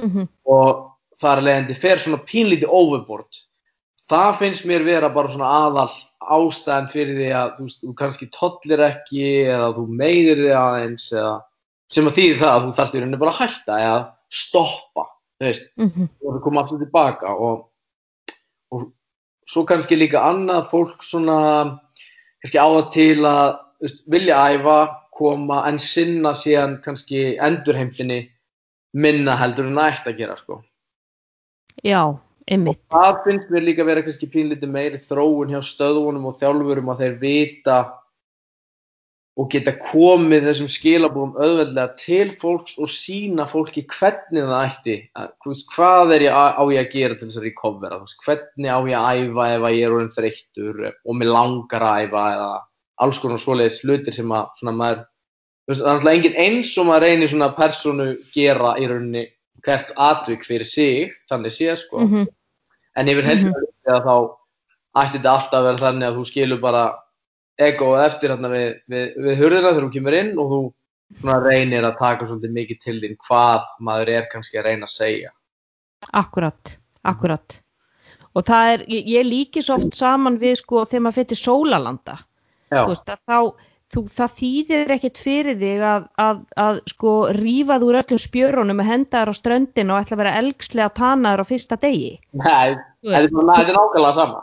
[0.00, 3.38] Mm og þar leðandi fer svona pínlítið overboard.
[4.10, 5.88] Það finnst mér vera bara svona aðal
[6.34, 11.34] ástæðan fyrir því að þú, þú kannski tollir ekki eða þú meiðir þig aðeins eða
[11.94, 14.00] sem að þýði það að þú þarfst í rauninni bara að hætta eða
[14.34, 15.06] stoppa,
[15.40, 17.64] þú veist, mhm, og þú koma aftur tilbaka og,
[18.74, 18.90] og
[19.48, 21.38] svo kannski líka annað fólk svona
[22.44, 23.48] kannski á það til að
[23.84, 24.78] veist, vilja æfa,
[25.14, 28.24] koma en sinna síðan kannski endurheimtinni
[28.94, 30.62] minna heldur en það ætti að gera sko.
[31.82, 32.00] já,
[32.50, 37.04] einmitt, Það finnst mér líka vera kannski pínlítið meiri þróun hjá stöðunum og þjálfurum að
[37.04, 37.78] þeir vita
[39.34, 45.32] og geta komið þessum skilabúðum auðveldlega til fólks og sína fólki hvernig það ætti, að,
[45.74, 49.24] hvað er ég á ég að gera til þess að recovera, hvernig á ég að
[49.24, 52.52] æfa ef að ég er orðin þreyttur og mér langar að æfa eða
[53.02, 55.02] alls konar svoleiðis hlutir sem að svona maður,
[55.66, 59.26] það er náttúrulega engin eins og maður reynir svona personu gera í rauninni
[59.64, 62.06] hvert atvik fyrir sig, þannig séð sko.
[62.06, 62.30] mhm,
[62.94, 64.04] En yfir helgina mm -hmm.
[64.06, 64.14] þá
[65.02, 66.82] ætti þetta alltaf að vera þannig að þú skilur bara
[67.60, 70.60] egoið eftir hérna við, við, við hurðina þegar þú kemur inn og þú
[71.20, 74.94] svona reynir að taka svolítið mikið til þín hvað maður er kannski að reyna að
[74.94, 75.34] segja.
[76.12, 77.60] akkurat, akkurat.
[78.34, 82.16] Og það er, ég, ég líki svo oft saman við sko þegar maður fyrir sólalanda.
[82.72, 83.38] Já, þú veist að þá
[83.94, 88.82] þú, það þýðir ekkert fyrir þig að, að, að sko rífa þú úr öllum spjörunum
[88.82, 92.74] og henda þér á ströndin og ætla að vera elgslega tanaður á fyrsta degi nei,
[93.04, 94.42] þetta er nákvæmlega sama.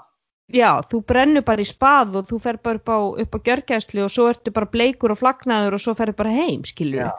[0.54, 4.04] Já, þú brennur bara í spað og þú fer bara upp á, upp á gjörgæslu
[4.06, 7.10] og svo ertu bara bleikur og flagnaður og svo ferðu bara heim já.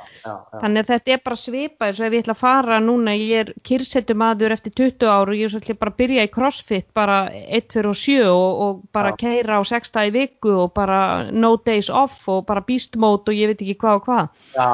[0.61, 3.45] þannig að þetta er bara svipað eins og ef ég ætla að fara núna, ég
[3.45, 7.19] er kyrsetumadur eftir 20 ár og ég er svolítið bara að byrja í crossfit bara
[7.33, 9.19] 1 fyrir og 7 og, og bara Já.
[9.25, 13.33] keira á 6 dag í viku og bara no days off og bara beast mode
[13.33, 14.71] og ég veit ekki hvað og hvað Já,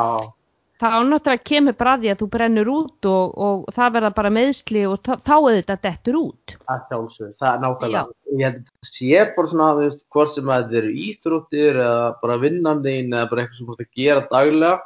[0.78, 4.34] þá náttúrulega kemur bara að því að þú brennur út og, og það verða bara
[4.34, 8.04] meðsli og þá þá auðvitað dettur út að sjálfsög, það er nákvæmlega.
[8.28, 12.38] Ég að þetta sé bara svona, veist, hvort sem að þetta eru íþróttir eða bara
[12.44, 14.78] vinnan þín eða bara eitthvað sem þú að gera daglega.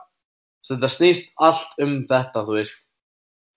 [0.62, 2.80] Så þetta snýst allt um þetta, þú veist.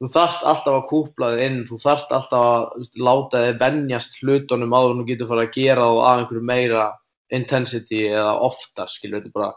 [0.02, 4.74] Þú þarft alltaf að kúpla þig inn, þú þarft alltaf að láta þig venjast hlutunum
[4.76, 6.88] áður en þú getur fara að gera þá af einhverju meira
[7.34, 9.54] intensity eða oftar, skilur þetta er bara.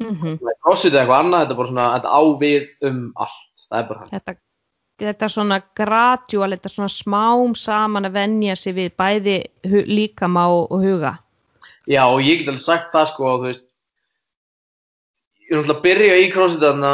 [0.00, 3.52] Mm Crossfit eða eitthvað annað, þetta er bara svona, þetta á við um allt.
[3.64, 4.12] Það er bara hann.
[4.14, 4.34] þetta,
[5.02, 11.18] þetta svona gradual, þetta svona smám saman að venja sig við bæði líkama og, huga
[11.90, 13.64] Já, og ég get alveg sagt það sko, þú veist,
[15.44, 16.92] ég er náttúrulega að byrja í CrossFit þarna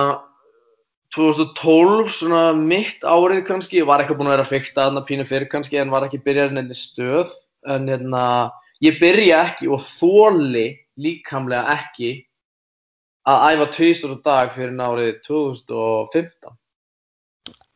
[1.14, 5.26] 2012, svona mitt árið kannski, ég var eitthvað búinn að vera að fykta þarna pínu
[5.26, 7.32] fyrir kannski, en var ekki byrjar nefnir stöð,
[7.70, 8.24] en hérna,
[8.82, 10.66] ég byrja ekki og þóli
[11.00, 12.12] líkamlega ekki
[13.28, 16.56] að æfa tvistur á dag fyrir árið 2015.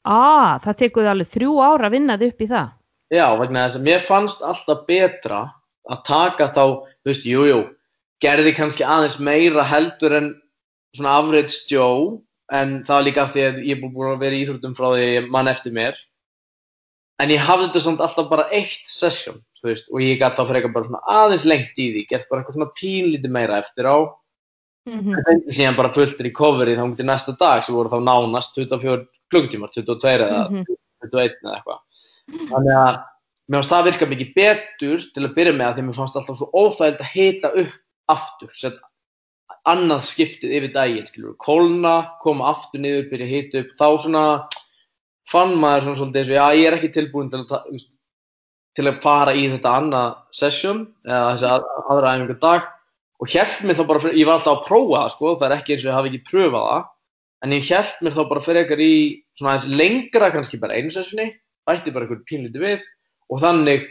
[0.05, 2.73] ah, það tekur þið alveg þrjú ára að vinna þið upp í það
[3.13, 5.41] Já, vegna þess að mér fannst alltaf betra
[5.93, 6.65] að taka þá,
[7.05, 7.59] þú veist, jú, jú,
[8.25, 10.31] gerði kannski aðeins meira heldur en
[10.97, 12.17] svona average Joe,
[12.55, 15.09] en það var líka því að ég er búin að vera í íþróttum frá því
[15.35, 15.99] mann eftir mér.
[17.23, 20.51] En ég hafði þetta samt alltaf bara eitt session, þú veist, og ég gæti þá
[20.51, 23.97] frekar bara svona aðeins lengt í því, gert bara eitthvað svona pínlítið meira eftir á.
[24.87, 25.19] Mm -hmm.
[25.19, 29.07] En fengi síðan bara fullt recovery þá til næsta dag sem voru þá nánast 24
[29.31, 30.65] klukkutímar, 22 eða Mhm.
[31.03, 31.81] 21 eða eitthvað.
[32.51, 33.05] Þannig að
[33.49, 36.37] mér fannst það virka mikið betur til að byrja með að því mér fannst alltaf
[36.37, 37.75] svo óþægild að hita upp
[38.09, 38.79] aftur, set
[39.67, 44.25] annað skiptið yfir daginn, skilur, kólna, koma aftur niður, byrja að hita upp, þá svona
[45.31, 47.85] fann maður svona svolítið eins og já, ég er ekki tilbúin til að,
[48.77, 52.69] til að fara í þetta annað session eða þessi að, aðra æfingu dag
[53.23, 55.57] og hjælt mér þá bara, fyrir, ég var alltaf að prófa það sko, það er
[55.59, 56.87] ekki eins og ég hafi ekki pröfað það.
[57.45, 58.95] En ég hjælt mér þá bara fyrir eitthvað í
[59.39, 61.29] svona aðeins lengra kannski bara einu sessioni
[61.65, 62.89] bætti bara eitthvað pínlítið við
[63.33, 63.87] og þannig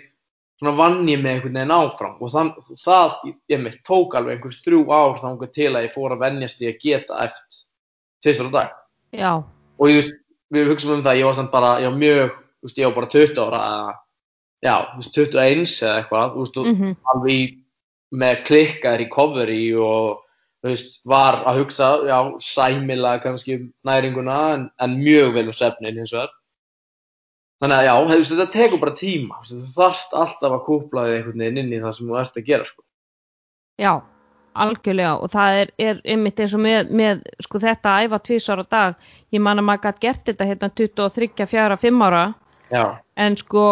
[0.62, 2.16] svona vann ég með einhvern veginn áfram.
[2.22, 2.52] Og þann,
[2.84, 3.16] það,
[3.52, 6.70] ég mitt, tók alveg einhvers þrjú ár þangar til að ég fór að venjast í
[6.70, 7.60] að geta eftir
[8.24, 8.78] tvisar á dag.
[9.14, 10.16] Já, og ég veist,
[10.54, 13.12] við hugsaum um það, ég var samt bara, ég var mjög, veist, ég var bara
[13.14, 13.64] 20 ára
[14.64, 17.44] já, þú veist, 21 eða eitthvað, veist, mm alveg í,
[18.13, 20.21] með klikka recovery og
[20.63, 25.99] þú veist, var að hugsa, já, sæmilega kannski næringuna en, en mjög vel um svefnin
[25.99, 26.32] hins vegar.
[27.63, 31.45] Þannig að já, veist, þetta tekur bara tíma, þú þarft alltaf að kúpla þig einhvern
[31.45, 32.86] veginn inn í það sem þú ert að gera, sko.
[33.82, 33.93] já,
[34.63, 38.62] algjörlega og það er, er einmitt eins og með, með sko þetta að æfa tvisar
[38.62, 39.12] á dag.
[39.34, 42.26] Ég man að maður gætt gert þetta hérna 23, 4, 5 ára.
[42.73, 42.84] Já,
[43.19, 43.63] en sko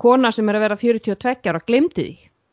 [0.00, 2.06] kona sem er að vera 42 ára glemdi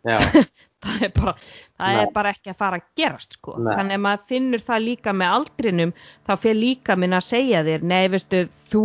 [0.05, 0.13] því
[0.87, 1.33] það er bara,
[1.77, 3.55] það er bara ekki að fara að gerast sko.
[3.67, 5.93] Þannig að maður finnur það líka með aldrinum
[6.27, 8.83] þá fyrir líka minn að segja þér nei veistu, þú,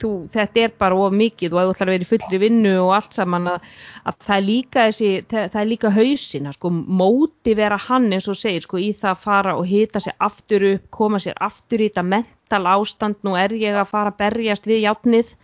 [0.00, 2.92] þú, þetta er bara of mikið og þú ætlar að vera í fullri vinnu og
[2.98, 3.72] allt saman að,
[4.04, 8.12] að það er líka þessi, það, það er líka hausin að sko móti vera hann
[8.12, 11.38] eins og segir sko í það að fara og hita sér aftur upp, koma sér
[11.44, 15.36] aftur í þetta mental ástand, nú er ég að fara að berjast við játnið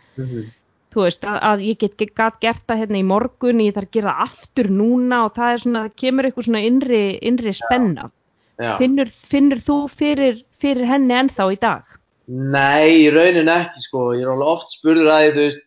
[0.94, 3.96] þú veist, að, að ég get, gat gert það hérna í morgun, ég þarf að
[3.98, 8.11] gera aftur núna og það er svona, það kemur eitthvað svona innri, innri spenna.
[8.61, 8.74] Já.
[8.76, 11.98] Finnur, finnur þú fyrir, fyrir henni ennþá í dag?
[12.31, 15.62] Nei, í raunin ekki sko, ég er alveg oft spurður að þú veist,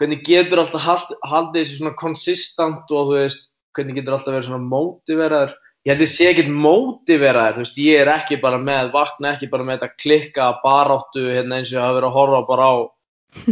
[0.00, 3.46] hvernig getur alltaf hald, haldið þessu svona konsistant og þú veist,
[3.76, 5.54] hvernig getur alltaf verið svona mótiveraður.
[5.84, 9.50] Ég held ég sé ekkert mótiveraður, þú veist, ég er ekki bara með, vakna ekki
[9.52, 12.74] bara með þetta klikka baráttu hérna eins og ég hafa verið að horfa bara á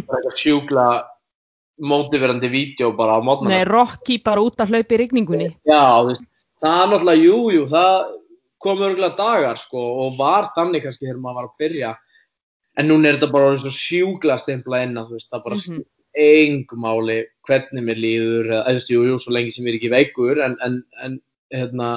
[0.07, 0.87] bara eitthvað sjúkla
[1.83, 3.55] mótiverandi vídeo bara á mótnana.
[3.55, 5.49] Nei, Rocky bara út að hlaupa í rigningunni.
[5.69, 6.27] Já, veist,
[6.63, 7.97] það er náttúrulega, jú, jú, það
[8.63, 11.97] kom örgulega dagar, sko, og var þannig kannski þegar maður var að byrja.
[12.79, 15.59] En núna er þetta bara orðið svo sjúkla stimpla inn að, þú veist, það bara
[15.61, 19.79] mm engum máli hvernig mér líður, eða, veist, jú, jú, svo lengi sem ég er
[19.79, 21.17] ekki veikur, en, en, en
[21.55, 21.89] hérna,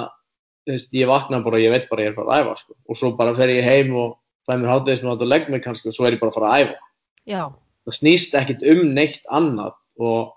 [0.68, 2.76] veist, ég vakna bara og ég veit bara ég er að fara að æfa, sko.
[2.88, 4.16] Og svo bara fer ég heim og
[4.48, 6.64] fæ mér hátæðismat og legg mig kannski og svo er ég bara að fara að
[6.64, 6.90] æfa.
[7.26, 7.42] Já,
[7.86, 10.32] Það snýst ekkit um neitt annað og,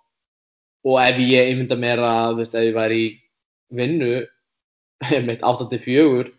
[0.85, 3.07] og ef ég mynda mér að, veist, ef ég væri í
[3.79, 4.11] vinnu
[5.27, 6.29] mitt 8-4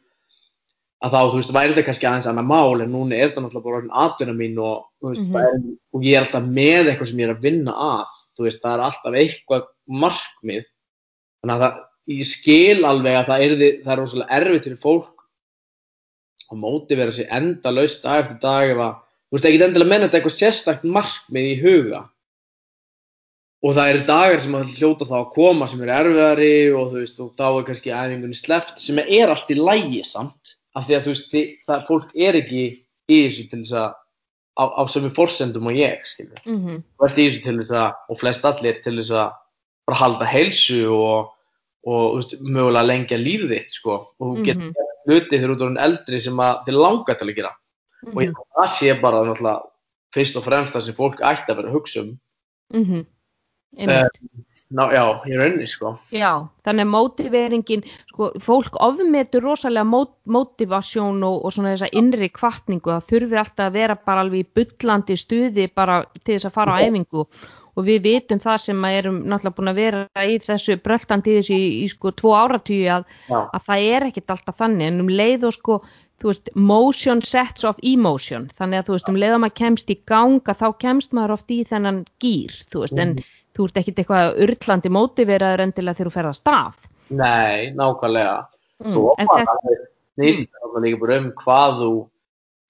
[1.00, 3.66] að þá, þú veist, væri þetta kannski aðeins annað mál en núna er þetta náttúrulega
[3.66, 5.32] bara orðin atvinna mín og, veist, Mhm.
[5.34, 5.60] það er,
[5.96, 8.74] og ég er alltaf með eitthvað sem ég er að vinna að þú veist, það
[8.76, 9.64] er alltaf eitthvað
[10.04, 10.66] markmið
[11.40, 11.78] þannig að það,
[12.10, 15.24] ég skil alveg að það er, það er rosalega erfitt fyrir fólk
[16.50, 18.94] að mótivera sig enda laust dag eftir dag ef að,
[19.30, 22.00] þú veist, ekki endilega menna þetta eitthvað sérstakt markmið í huga.
[23.60, 27.00] Og það eru dagar sem að hljóta þá að koma sem eru erfiðari og þú
[27.02, 30.54] veist, og þá er kannski æfingunni sleft sem er allt í lægi samt.
[30.78, 31.34] Af því að þú veist,
[31.66, 32.62] það fólk er ekki
[33.10, 33.90] í þessu til þess að
[34.60, 37.90] á, á sömu forsendum og ég, skilur mm þú ert í þessu til þess að,
[38.08, 39.30] og flest allir til þess að
[39.90, 41.30] bara halda heilsu og,
[41.90, 44.72] og veist, mögulega lengja líf þitt, sko, og þú getur Mhm.
[44.78, 47.52] gert hluti þegar þú orðin eldri sem að þið langar til að gera
[48.06, 49.66] og ég, það sé bara náttúrulega
[50.14, 52.14] fyrst og fremst það sem fólk ætti að vera að hugsa um.
[52.74, 53.04] Mm -hmm.
[53.78, 54.46] Einmitt.
[54.70, 55.96] Ná, já, í rauninni, sko.
[56.14, 57.80] Já, þannig að mótiveringin,
[58.12, 63.64] sko, fólk ofmetur rosalega mót, mótivasjón og, og svona þessa innri kvartningu, það þurfi alltaf
[63.64, 67.26] að vera bara alveg í bullandi stuði bara til þess að fara á æfingu.
[67.74, 71.58] Og við vitum það sem að erum náttúrulega búin að vera í þessu bröltandi þessu
[71.58, 73.10] í, í sko tvo áratugju að,
[73.40, 74.86] að það er ekkit alltaf þannig.
[74.86, 75.80] En um leið og sko,
[76.20, 79.90] þú veist, motion sets of emotion, þannig að þú veist, um leið að maður kemst
[79.90, 83.14] í ganga þá kemst maður oft í þennan gýr, þú veist, en
[83.56, 86.88] þú ert ekkit eitthvað urtlandi mótiveraður endilega þegar þú ferð að stað.
[87.10, 88.36] nei, nákvæmlega.
[88.84, 89.80] Mm, Svo en bara, þetta- það
[90.20, 91.90] snýst þetta líka bara um hvað þú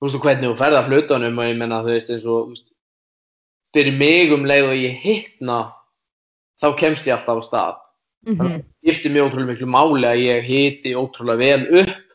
[0.01, 2.55] þú veist, hvernig þú ferða hlutunum og ég menna, þú veist, eins og
[3.75, 5.59] fyrir mig um leið og ég hittna
[6.63, 7.77] þá kemst ég alltaf á stað.
[8.27, 12.10] Mhm, þannig að það skiptir mjög ótrúlega miklu máli að ég hiti ótrúlega vel upp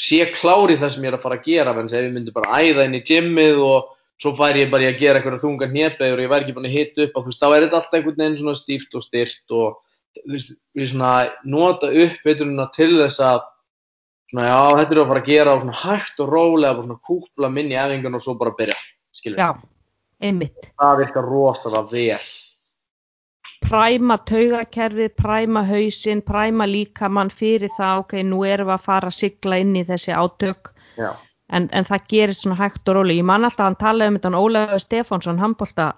[0.00, 2.60] sé klári það sem ég er að fara að gera en ef ég myndi bara
[2.62, 6.18] æða inn í gymmið og svo færi ég bara í að gera eitthvað þunga hnébæður
[6.18, 8.58] og ég væri ekki búin að hita upp þá er þetta alltaf einhvern veginn svona
[8.58, 9.78] stíft og styrt og
[10.26, 11.12] við svona
[11.44, 13.40] nota uppbytununa til þess að
[14.30, 17.06] svona, já, þetta er að fara að gera og svona hægt og rólega, bara svona
[17.10, 18.76] kúpla minni efingun og svo bara byrja,
[19.16, 19.50] skilur Já,
[20.20, 20.70] einmitt.
[20.80, 22.30] það virkar rosalega vel
[23.60, 29.18] Præma taugakerfið, præma hausinn, præma líkamann fyrir það, ok, nú erum við að fara að
[29.18, 33.18] sigla inn í þessi átök, en, en það gerir svona hægt og róli.
[33.20, 35.90] Ég man alltaf að hann talaði um þetta Ólafur Stefánsson, handbólta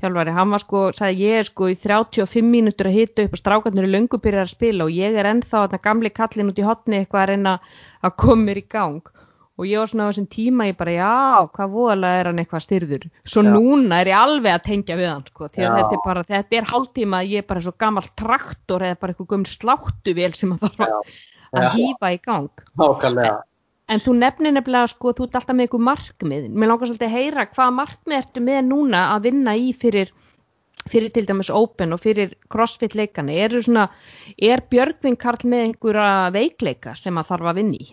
[0.00, 3.42] þjálfari, hann var sko, sagði ég er sko í 35 mínútur að hita upp og
[3.42, 6.66] strákarnir er löngu byrjar að spila og ég er ennþá þarna gamli kallin út í
[6.66, 7.56] hotni eitthvað að reyna
[8.00, 9.12] að koma mér í gang
[9.60, 11.16] og ég var svona á þessum tíma ég bara já,
[11.52, 13.50] hvað voðalega er hann eitthvað styrður svo Já.
[13.52, 15.74] núna er ég alveg að tengja við hann sko, því að Já.
[15.76, 19.14] þetta er bara, þetta er hálftíma að ég er bara svo gammal traktor eða bara
[19.14, 23.38] eitthvað gömur sláttuvél sem að þarf að, hýfa í gang nákvæmlega
[23.90, 26.44] En þú nefnir nefnilega sko, þú ert alltaf með ykkur markmið.
[26.54, 30.12] Mér langar svolítið að heyra hvaða markmið ertu með núna að vinna í fyrir,
[30.92, 33.34] fyrir til dæmis Open og fyrir CrossFit leikana.
[33.34, 33.88] Er, svona,
[34.38, 37.90] er Björgvin Karl með einhverja veikleika sem að þarf að vinna í?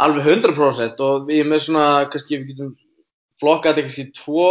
[0.00, 2.72] Alveg 100% og ég er með svona, kannski við getum
[3.40, 4.48] flokkað þetta kannski tvo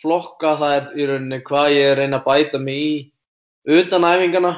[0.00, 4.52] flokka, það er í rauninni hvað ég er reyna að bæta mig í utan æfingana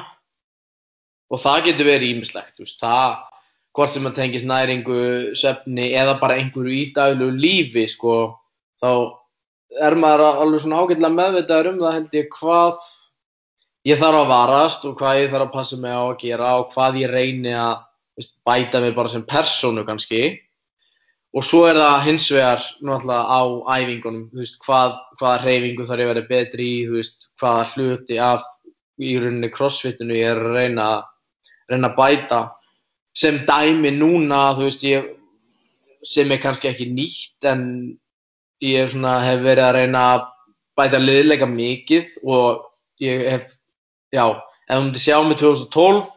[1.29, 3.17] og það getur verið ímislegt, það,
[3.77, 5.01] hvort sem að tengist næringu,
[5.37, 8.15] svefni eða bara einhverju í daglegu lífi, sko,
[8.81, 8.91] þá
[9.85, 12.79] er maður alveg svona ágætlega meðvitaður um það held ég hvað
[13.87, 16.73] ég þarf að varast og hvað ég þarf að passa mig á að gera og
[16.73, 17.85] hvað ég reyni að
[18.19, 20.37] veist, bæta mig bara sem persónu kannski.
[21.37, 23.41] Og svo er það hins vegar náttúrulega á
[23.77, 27.67] æfingunum þú veist, hvað, hvaða reyfingu þarf ég að vera betri í þú veist, hvaða
[27.73, 28.47] hluti af
[28.99, 30.87] í rauninni crossfitinu ég er að reyna,
[31.69, 32.41] reyna að bæta.
[33.13, 35.15] Sem dæmi núna þú veist, ég
[36.05, 37.63] sem er kannski ekki nýtt en
[38.63, 40.27] ég svona, hef verið að reyna að
[40.79, 42.65] bæta liðleika mikið og
[43.03, 43.49] ég hef,
[44.15, 46.07] já, ef þú myndir sjá mig 2012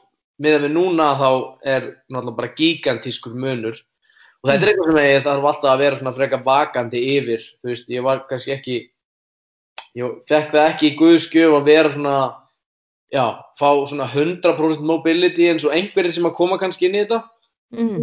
[0.42, 1.28] miðan við núna þá
[1.74, 3.80] er náttúrulega bara gigantískur munur.
[4.42, 7.70] Og þetta er eitthvað sem ég þarf alltaf að vera svona freka vakandi yfir, þú
[7.70, 8.78] veist, ég var kannski ekki,
[9.98, 12.16] ég fekk það ekki í guðskjöf að vera svona,
[13.14, 13.26] já,
[13.60, 17.22] fá svona 100% mobility eins og einhverjir sem að koma kannski inn í þetta,
[17.72, 18.02] Mm.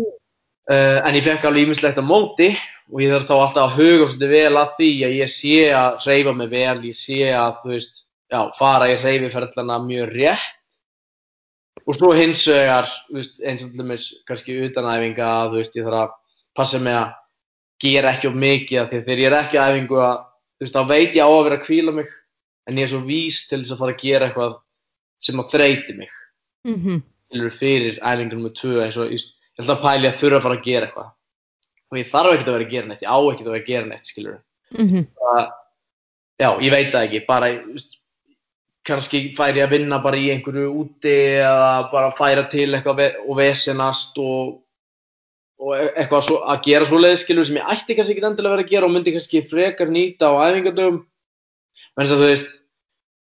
[0.71, 2.47] uh, en ég fekk alveg ímislegt á móti
[2.89, 5.99] og ég þarf þá alltaf að huga svolítið vel að því að ég sé að
[6.05, 7.99] hreyfa mig vel, ég sé að, þú veist,
[8.33, 10.55] já, fara í hreyfiferðlana mjög rétt
[11.89, 16.15] og svo hins vegar, eins og til dæmis kannski utanæfinga, þú veist, ég þarf að
[16.59, 17.15] passa mig að
[17.81, 20.17] gera ekki of mikið af því að þegar ég er ekki að æfingu að,
[20.55, 22.15] þú veist, þá veit ég á að vera að kvíla mig.
[22.69, 24.57] En ég er svo vís til þess að fara að gera eitthvað
[25.25, 26.11] sem að þreyti mig.
[26.67, 26.99] Mm
[27.29, 29.23] skilur fyrir æfingu nummer 2 eins og ég,
[29.59, 31.09] held að pæli að þurfa að fara að gera eitthvað.
[31.89, 33.69] Og ég þarf ekkert að vera að gera neitt, ég á ekkert að vera að
[33.69, 34.39] gera neitt skilur
[34.77, 35.05] -hmm.
[36.39, 37.51] já, ég veit það ekki, bara
[38.89, 44.17] kannski færi að vinna bara í einhverju úti eða bara færa til eitthvað og vesenast
[44.21, 44.59] og,
[45.61, 48.65] og e- eitthvað svo, að gera svoleiðis skilur sem ég ætti kannski ekki endilega vera
[48.67, 51.03] að gera og myndi kannski frekar nýta á æfingadöfum
[51.99, 52.55] að þú veist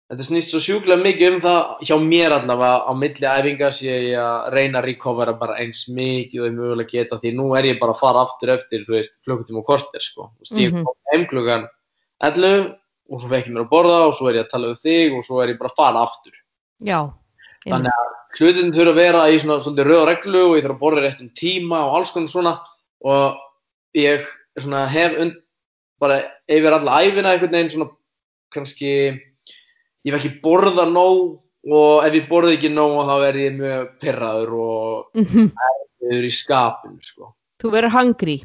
[0.06, 4.20] þetta snýst svo sjúklega mikið um það hjá mér allavega á milli æfinga sé ég
[4.22, 7.80] að reyna að recovera bara eins mikið og ég mögulega geta því nú er ég
[7.80, 10.84] bara að fara aftur eftir þú veist klukkutíma og korter sko þú veist, ég Mhm.
[10.86, 11.66] kom heim klukkan
[12.22, 12.76] 11
[13.10, 15.16] og svo fekk ég mér að borða og svo er ég að tala við þig
[15.16, 16.36] og svo er ég bara að fara aftur
[16.84, 17.00] Já.
[17.66, 20.82] þannig að hlutin þurfa að vera í svona svolítið rauð reglu og ég þarf að
[20.82, 22.54] borða rétt um tíma og alls konar svona
[23.06, 23.40] og
[23.96, 24.26] ég
[24.58, 25.38] svona hef und,
[26.02, 27.90] bara yfir alla æfina einhvern veginn svona
[28.52, 33.56] kannski ég hef ekki borða nóg og ef ég borði ekki nóg þá er ég
[33.56, 35.50] mjög pirraður og Mm
[36.06, 37.32] yfir í skapinu sko.
[37.60, 38.36] Þú verður hungry.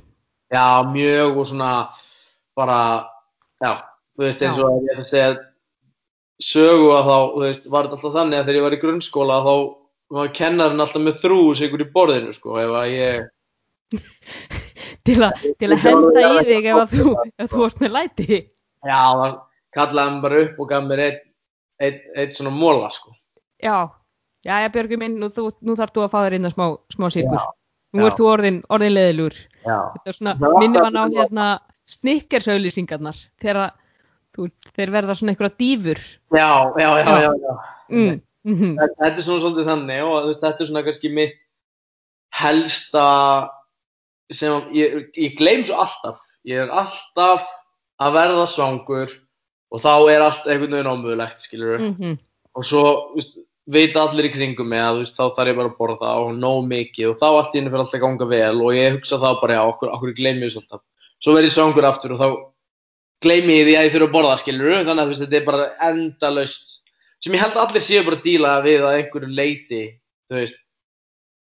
[0.52, 1.72] Já, mjög og svona
[2.58, 2.80] bara,
[3.62, 3.72] já,
[4.22, 5.30] þú veist eins og ef ég ætla að segja
[6.42, 9.38] sögu að þá, þú veist, var þetta alltaf þannig að þegar ég var í grunnskóla
[9.46, 9.54] þá
[10.12, 13.30] var kennarinn alltaf með þrús ykkur í borðinu, sko, ef að ég,
[15.02, 18.28] Til, a, til að henda í þig ef, að þú, ef þú varst með læti.
[18.86, 19.40] já, það
[19.76, 21.26] kallaði hann bara upp og gaf mér eitt,
[21.82, 23.16] eitt, eitt svona móla, sko.
[23.62, 23.90] Já.
[24.42, 26.66] Já, já, Björgur minn, nú, þú, nú þarf þú að fá þér inn að smá,
[26.96, 27.44] smá sigur.
[27.94, 29.36] Nú ert þú orðin, orðin leðilur.
[29.62, 31.48] Þetta er svona, minnum hann á hérna
[31.92, 33.76] snikkersauðlýsingarnar þegar
[34.36, 36.04] þú, þeir verða svona einhverja dýfur.
[36.36, 37.32] Já, já, já, Já.
[37.32, 37.56] já.
[37.92, 38.20] Mm.
[38.42, 41.36] Mm Þetta þetta er svona svolítið þannig og veist, þetta er svona kannski mitt
[42.42, 43.06] helsta
[44.32, 47.46] sem ég, ég gleym svo alltaf ég er alltaf
[48.02, 49.14] að verða svangur
[49.72, 52.18] og þá er allt einhvern veginn ómögulegt skilur -hmm.
[52.58, 52.84] og svo
[53.16, 56.32] veist, vita allir í kringum mig að veist, þá þarf ég bara að borða og
[56.36, 59.22] nóg mikið og þá allt í henni fyrir alltaf að ganga vel og ég hugsa
[59.22, 60.82] þá bara já, okkur, okkur gleymi ég þessu alltaf
[61.22, 62.28] svo verð ég svangur aftur og þá
[63.22, 65.70] gleymi ég því að ég þurfa að borða skilur þannig að veist, þetta er bara
[65.90, 66.78] endalaust.
[67.22, 69.82] Sem ég held að allir séu bara að díla við að einhverju leiti
[70.32, 70.62] þú veist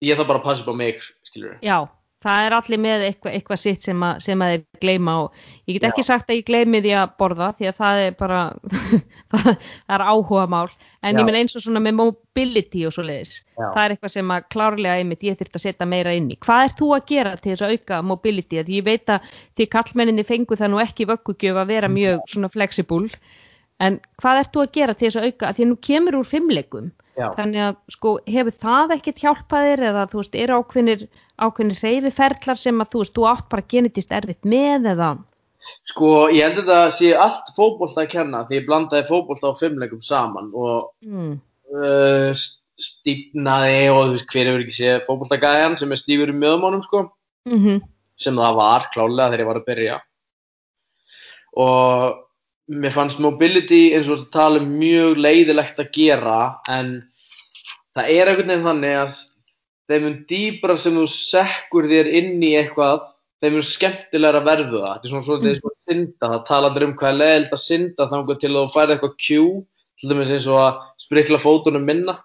[0.02, 1.78] ég þarf bara að passa upp á mig skilur Já,
[2.22, 5.76] það er allir með eitthvað, eitthvað sitt sem, að, sem að þeir gleyma og ég
[5.76, 5.88] get Já.
[5.90, 8.40] ekki sagt að ég gleymi því að borða því að það er bara,
[9.34, 9.50] það,
[9.96, 10.70] er áhuga mál.
[11.02, 11.18] En Já.
[11.18, 13.36] ég menn eins og svona með mobility og svo leiðis.
[13.58, 13.66] Já.
[13.66, 16.38] Það er eitthvað sem að klárlega einmitt ég þyrft að setja meira inn í.
[16.46, 18.62] Hvað er þú að gera til þess að auka mobility?
[18.62, 22.52] Því ég veit að því kallmenninni fengu það nú ekki vöggugjöf að vera mjög svona
[22.52, 23.10] flexible.
[23.82, 25.52] En hvað ert þú að gera til þess að auka?
[25.56, 26.92] Því að nú kemur úr fimmleikum.
[27.18, 27.26] Já.
[27.36, 31.02] Þannig að sko hefur það ekkert hjálpað þér eða þú veist eru ákveðnir,
[31.44, 35.12] ákveðnir reyfiferðlar sem að þú veist þú átt bara genetist erfitt með eða
[35.86, 39.60] sko ég held að þetta sé allt fótbolta að kenna því ég blandaði fótbolta og
[39.60, 41.36] fimmleikum saman og mm,
[41.76, 42.42] uh,
[42.82, 47.04] stífnaði og þú veist hver hefur ekki séð fótboltagæjan sem er stífur í möðumánum sko
[47.46, 47.82] mm
[48.22, 49.98] sem það var klálega þegar ég var að byrja
[51.62, 52.20] og
[52.72, 56.38] mér fannst mobility eins og þetta tala um mjög leiðilegt að gera
[56.70, 56.94] en
[57.96, 59.16] það er einhvern veginn þannig að
[59.90, 63.04] þeim mun dýbra sem þú sekkur þér inn í eitthvað
[63.42, 64.94] þeim mun skemmtilegra verðu það.
[64.94, 67.56] Þetta er svona svolítið eins og að synda það tala allir um hvað er leiðilegt
[67.56, 69.54] að synda þannig til að þú færði eitthvað cue
[70.00, 72.18] til dæmis eins og að sprikla fótunum minna.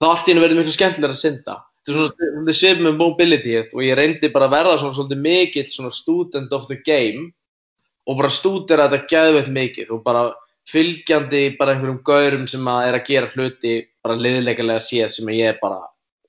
[0.00, 1.58] Þá allt í henni verður miklu skemmtilegra að synda.
[1.86, 5.68] Þetta er svona svipum með mobility og ég reyndi bara að verða svona svolítið mikill
[5.70, 7.28] svona student of the game
[8.06, 9.90] og bara stúdera þetta gæðveitt mikið.
[9.96, 10.28] Og bara
[10.70, 15.40] fylgjandi bara einhverjum gaurum sem að er að gera hluti bara liðleikalega séð sem að
[15.40, 15.80] ég bara,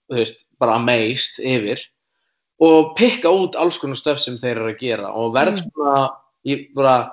[0.09, 1.81] þú veist, bara amazed yfir.
[2.61, 5.13] Og pikka út alls konar stöf sem þeir eru að gera.
[5.13, 5.71] Og verð Mm.
[5.73, 6.09] svona,
[6.45, 7.11] ég bara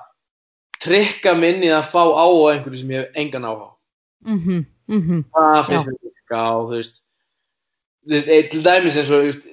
[0.81, 3.73] trykka minni að fá á einhverju sem ég hef engan áhuga á.
[4.25, 7.01] mhm, mhm, það finnst mér virka og þú veist
[8.51, 9.47] til dæmis eins og þú veist,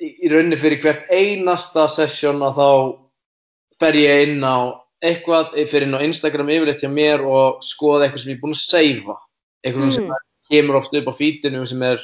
[0.00, 2.68] í rauninni fyrir hvert einasta sesjón að þá
[3.80, 8.06] fer ég inn á eitthvað, ég fer inn á Instagram yfirleitt hjá mér og skoða
[8.06, 9.16] eitthvað sem ég er búinn að seifa.
[9.64, 10.14] Eitthvað sem Mm.
[10.50, 11.98] kemur oft upp á fítinu sem er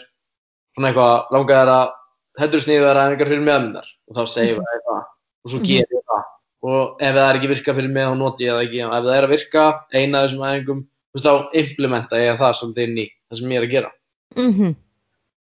[0.77, 1.93] svona eitthvað langar að
[2.39, 5.05] heldur sniðar að einhver fyrir meðmyndar og þá seifa ég það.
[5.45, 5.67] Og svo Mhm.
[5.67, 6.25] gerir ég það.
[6.63, 8.81] Og ef það er ekki virka fyrir mig þá noti ég það ekki.
[8.87, 12.99] Ef það er að virka eina af þessum veist þá implementa ég það svolítið inn
[12.99, 13.91] í það sem ég er að gera.
[14.37, 14.77] Mhm,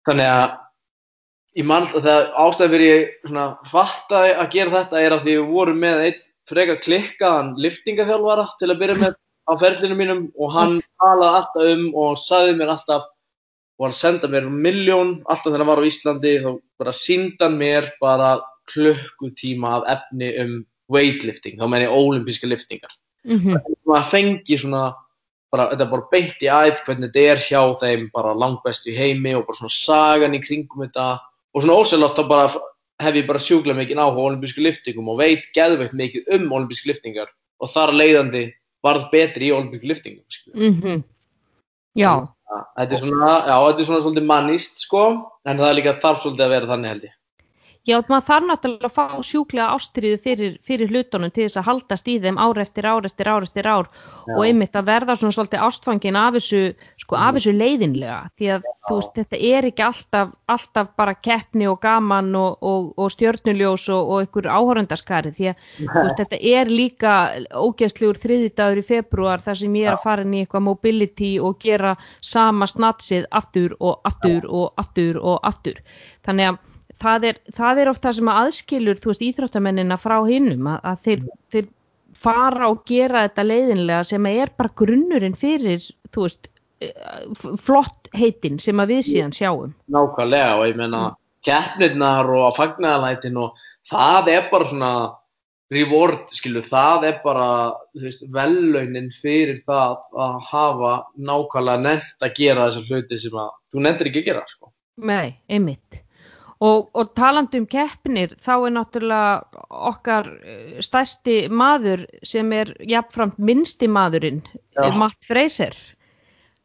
[0.08, 0.58] þannig að
[1.58, 5.34] ég mann að það ástæði fyrir ég svona fattaði að gera þetta er að því
[5.36, 9.16] við vorum með einn freka klikkaðan liftingaþjálfara til að byrja með
[9.46, 13.08] á ferlinu mínum og hann talaði alltaf um og sagði mér alltaf
[13.78, 17.58] og hann senda mér miljón alltaf þegar hann var á Íslandi þá bara síndi hann
[17.62, 18.30] mér bara
[18.72, 20.54] klukkutíma af efni um
[20.92, 22.94] weightlifting, þá meina ég ólimpíska liftingar
[23.26, 23.58] mhm,
[23.90, 24.84] maður fengi svona
[25.54, 28.96] bara, þetta er bara beint í æð hvernig þetta er hjá þeim bara langbest í
[28.98, 31.08] heimi og bara svona sagan í kringum þetta
[31.56, 32.64] og svona ósælátt þá bara
[33.04, 36.92] hef ég bara sjúklega mikið áhuga á olimpísku liftingum og veit geðveikt mikið um olimpísku
[36.92, 38.46] liftingar og þar leiðandi
[38.86, 40.56] varð betri í olimpísku liftingum skilur.
[40.70, 41.04] mhm,
[41.98, 42.14] já,
[42.78, 45.06] þetta er svona, já, þetta er svona svolítið mannist sko,
[45.46, 47.16] en það er líka þarf svolítið að vera þannig held ég.
[47.86, 52.08] Já, maður þarf náttúrulega að fá sjúklega ástriðu fyrir, fyrir hlutunum til þess að haldast
[52.10, 53.90] í þeim ár eftir ár eftir ár eftir ár.
[54.26, 54.34] Já.
[54.34, 56.62] og einmitt að verða svona svolítið ástfangin af þessu,
[56.98, 58.18] sko, af þessu leiðinlega.
[58.40, 62.88] Því að þú veist, þetta er ekki alltaf, alltaf bara keppni og gaman og, og,
[62.98, 65.64] og stjörnuljós og, og einhver áhörundaskari því að
[66.02, 67.16] veist, þetta er líka
[67.54, 71.60] ógeðslegur þriðjudagur í februar þar sem ég er að fara inn í eitthvað mobility og
[71.62, 71.94] gera
[72.26, 75.86] sama snatsið aftur og aftur og aftur og aftur.
[76.26, 76.64] Þannig að
[77.02, 80.80] það er, það er oft það sem að aðskilur þú veist íþróttamennina frá hinnum að,
[80.92, 81.68] að þeir, þeir
[82.26, 85.84] fara og gera þetta leiðinlega sem er bara grunnurinn fyrir
[86.16, 86.50] þú veist
[86.86, 86.96] eh,
[87.62, 91.04] flott heitin sem að við síðan sjáum Nákvæmlega og ég meina
[91.46, 94.92] keppnirnar og fagnaðalætin og það er bara svona
[95.74, 97.48] reward, skilu, það er bara
[98.34, 104.12] vellaunin fyrir það að hafa nákvæmlega nefnt að gera þessar hluti sem að þú nefndir
[104.12, 104.72] ekki að gera, sko.
[105.06, 106.05] Nei, einmitt.
[106.64, 113.36] Og, og talandi um keppnir, þá er náttúrulega okkar eh, stærsti maður sem er jafnframt
[113.44, 114.40] minnsti maðurinn,
[114.72, 114.88] Já.
[114.96, 115.76] Matt Fraser.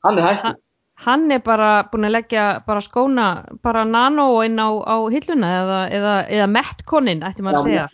[0.06, 0.60] Hann er hættur.
[1.00, 3.26] Hann er bara búin að leggja bara skóna,
[3.64, 7.84] bara nano inn á, á hilluna eða, eða, eða metkonin, ætti maður að segja.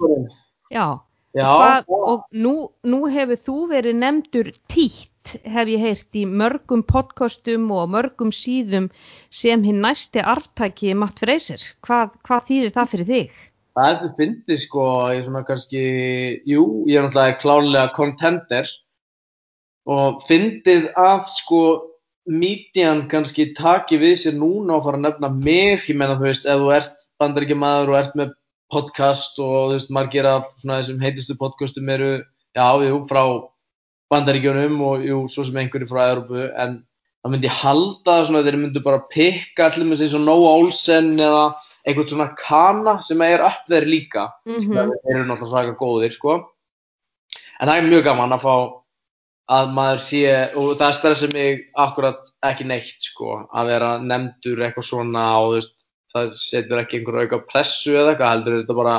[0.75, 0.87] Já,
[1.39, 1.47] Já.
[1.47, 5.13] hvað, og nú, nú hefur þú verið nefndur títt,
[5.45, 8.89] hef ég heyrt í mörgum podcastum og mörgum síðum
[9.35, 11.63] sem hinn næsti arftæki Matt Fraser.
[11.87, 13.37] Hvað, hvað þýðir það fyrir þig?
[13.77, 15.83] Það er sem fyndið sko, ég er svona kannski,
[16.49, 18.71] jú, ég er náttúrulega klárlega contender
[19.87, 21.61] og fyndið að sko
[22.27, 26.49] mídjan kannski taki við sér núna og fara að nefna mig, ég menna þú veist,
[26.49, 28.33] ef þú ert bandaríkjamaður og ert með
[28.73, 32.11] podcast og þú veist, margir af svona þessum heitustu podcastum eru,
[32.57, 33.23] já, jú, frá
[34.13, 36.79] bandaríkjunum og jú, svo sem einhverju frá Európu, en
[37.27, 41.45] það myndi halda svona þeir myndu bara pikka allir með svo Nóa Olsen eða
[41.83, 44.29] eitthvað svona kana sem er upp þeir líka.
[44.47, 46.37] Mm þeir eru náttúrulega svaka góðir sko.
[47.61, 48.55] En það er mjög gaman að fá
[49.57, 50.23] að maður sé
[50.59, 55.85] og það stressar mig akkurat ekki neitt sko að vera nefndur eitthvað svona og veist,
[56.15, 58.97] það setur ekki einhver auka pressu eða eitthvað heldur þetta bara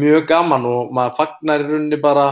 [0.00, 2.26] mjög gaman og maður fagnar í rauninni bara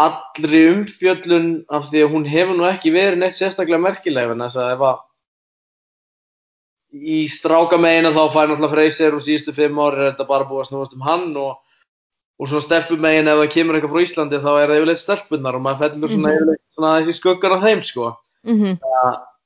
[0.00, 4.56] allri umfjöllun af því að hún hefur nú ekki verið neitt sérstaklega merkileg en þess
[4.56, 5.00] að ef að
[6.92, 10.64] í stráka megin þá fær náttúrulega Freyser og síðustu fimm ári er þetta bara búið
[10.64, 11.54] að snúast um hann og,
[12.40, 15.56] og svona stelpum megin ef það kemur eitthvað frá Íslandi þá er það yfirleitt stelpunnar
[15.58, 16.36] og maður fellur svona Mhm.
[16.36, 18.10] yfirleitt svona þessi skuggan af þeim sko.
[18.44, 18.78] -hmm.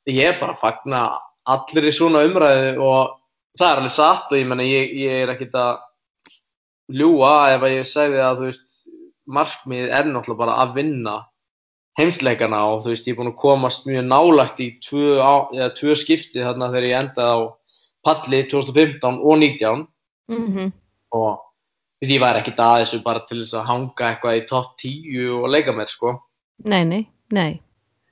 [0.07, 1.01] Ég er bara að fagna
[1.47, 3.19] allir í svona umræðu og
[3.59, 5.79] það er alveg satt og ég menna ég, ég er ekkit að
[6.91, 8.66] ljúa ef að ég segði að þú veist
[9.27, 11.17] markmið er náttúrulega bara að vinna
[11.99, 15.71] heimsleikana og þú veist ég er búin að komast mjög nálagt í tvö, á, eða,
[15.79, 17.41] tvö skipti þarna þegar ég endaði á
[18.07, 19.87] palli 2015 og 19
[20.27, 20.73] Mm
[21.15, 24.41] og þú veist, ég væri ekkit að þessu bara til þess að hanga eitthvað í
[24.49, 26.17] topp 10 og leika mér sko
[26.65, 27.61] Nei, nei, nei.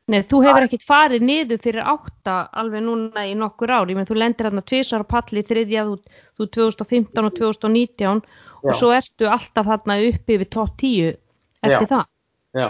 [0.04, 3.88] Nei, þú hefur ekkert farið niður fyrir átta alveg núna í nokkur ár.
[3.88, 5.86] Ég menn, þú lendir hérna tvisar á palli þriðja,
[6.36, 8.20] þú 2015 og 2019
[8.64, 8.78] og Já.
[8.80, 11.12] svo ertu alltaf þarna uppi við topp 10
[11.64, 12.06] eftir það.
[12.54, 12.68] Já,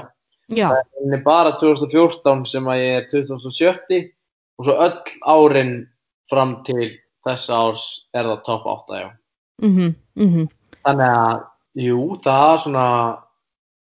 [0.53, 0.68] Já,
[1.01, 4.11] en er bara 2014 sem að ég er 2070
[4.59, 5.72] og svo öll árin
[6.30, 6.90] fram til
[7.24, 9.09] þessa árs er það top 8, já.
[9.62, 10.49] mhm, mhm,
[10.84, 11.45] Þannig að,
[11.80, 12.88] jú, það svona,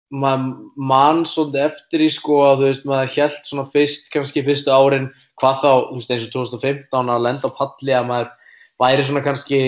[0.10, 5.10] mann svolítið eftir í sko að þú veist, maður held svona fyrst, kannski fyrstu árin,
[5.38, 8.32] hvað þá, þú veist, eins og 2015 að lenda á palli að maður
[8.82, 9.62] væri svona kannski,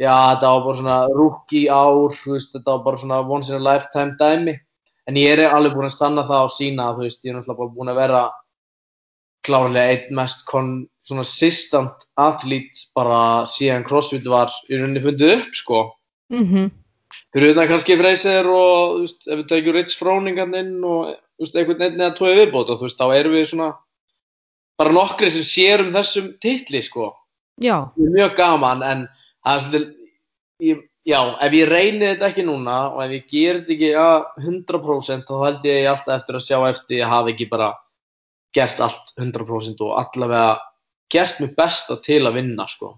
[0.00, 3.58] já, þetta var bara svona rookie ár, þú veist, þetta var bara svona once in
[3.60, 4.58] a lifetime dæmi.
[5.10, 7.58] En ég er alveg búinn að stanna það á sína, þú veist, ég er náttúrulega
[7.58, 8.22] bara búinn að vera
[9.42, 15.82] klárlega einn mest svona systant athlet bara síðan CrossFit var í rauninni fundið upp, sko.
[16.30, 16.70] mhm,
[17.32, 21.44] Fyrir utan kannski Freyser og, þú veist, ef við tekjum Ritz Froningan inn og, þú
[21.44, 23.68] veist, einhvern veginn eða tvoði viðbót og, þú veist, þá erum við svona
[24.80, 27.10] bara nokkri sem sér um þessum titli, sko.
[27.60, 29.04] já, Það mjög gaman, en
[29.42, 29.92] það er svolítið,
[30.62, 34.18] ég, já, ef ég reyni þetta ekki núna og ef ég ger þetta ekki að
[34.46, 37.72] 100% þá held ég alltaf eftir að sjá eftir ég hafi ekki bara
[38.56, 40.60] gert allt 100% og allavega
[41.12, 42.94] gert mér besta til að vinna, sko.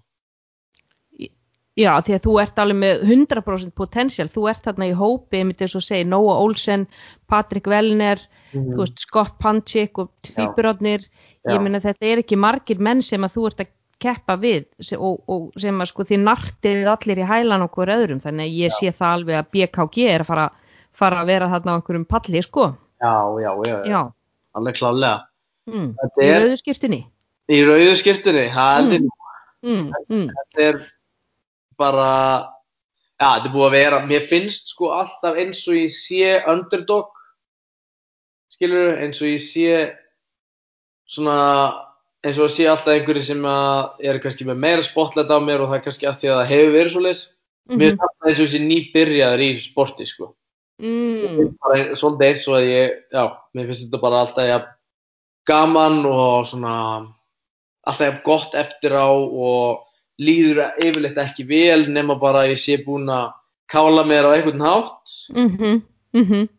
[1.75, 5.47] já, því að þú ert alveg með 100% potential, þú ert þarna í hópi, ég
[5.49, 6.85] myndi þess að segja Noah Olsen,
[7.31, 8.21] Patrick Wellner,
[8.53, 11.03] þú veist, Scott Panchik og tvíburónir,
[11.43, 11.55] Já.
[11.55, 13.73] ég meina þetta er ekki margir menn sem að þú ert að
[14.05, 14.65] keppa við
[14.97, 18.75] og, og sem að sko þið nartið allir í hælan hver öðrum, þannig að ég
[18.77, 20.45] sé það alveg að BKG er að fara,
[20.95, 22.69] fara að vera þarna á einhverjum palli, sko,
[23.03, 23.91] Já, já, já, já.
[23.91, 24.01] já,
[24.55, 25.17] alveg klálega.
[25.67, 25.89] mm.
[26.01, 27.01] Þetta í er rauðu skiptinni,
[27.51, 29.09] í rauðu skiptunni, það ég nú.
[29.65, 29.87] mm.
[30.09, 30.27] Mm.
[30.37, 30.79] þetta er
[31.77, 32.07] bara
[33.19, 37.11] já, þetta er búið að vera, mér finnst sko alltaf eins og ég sé underdog
[38.55, 39.75] skilur eins og ég sé
[41.11, 41.35] svona
[42.25, 45.61] eins og ég sé alltaf einhverju sem að er kannski með meira spotlight á mér
[45.63, 47.21] og það er kannski að því að það hefur verið svo leis
[47.69, 50.33] mér finnst alltaf eins og sé nýbyrjaður í sporti sko
[50.75, 51.53] Mm.
[51.95, 53.21] svolítið eins og að ég, já,
[53.55, 54.57] mér finnst þetta bara alltaf ja,
[55.47, 56.73] gaman og svona
[57.87, 59.85] alltaf jafn gott eftir á og
[60.19, 63.31] líður yfirleitt ekki vel nema bara að ég sé búinn að
[63.71, 65.79] kála mér á einhvern hátt Mhm,
[66.11, 66.49] mhm.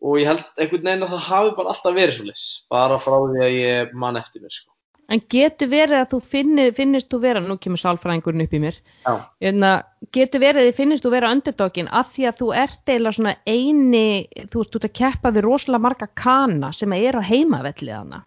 [0.00, 3.44] og ég held einhvern veginn að það hafi bara alltaf verið svolítið, bara frá því
[3.44, 4.72] að ég man eftir mér sko.
[5.08, 8.76] En getur verið að þú finnir, finnist þú vera, nú kemur sálfræðingurinn upp í mér,
[9.06, 9.12] Já.
[9.48, 9.78] en að
[10.12, 13.32] getur verið að þið finnist þú vera underdogin að því að þú ert eiginlega svona
[13.48, 14.10] eini,
[14.52, 18.20] þú veist, þú ert að keppa við rosalega marga kana sem eru á heimavellið hana.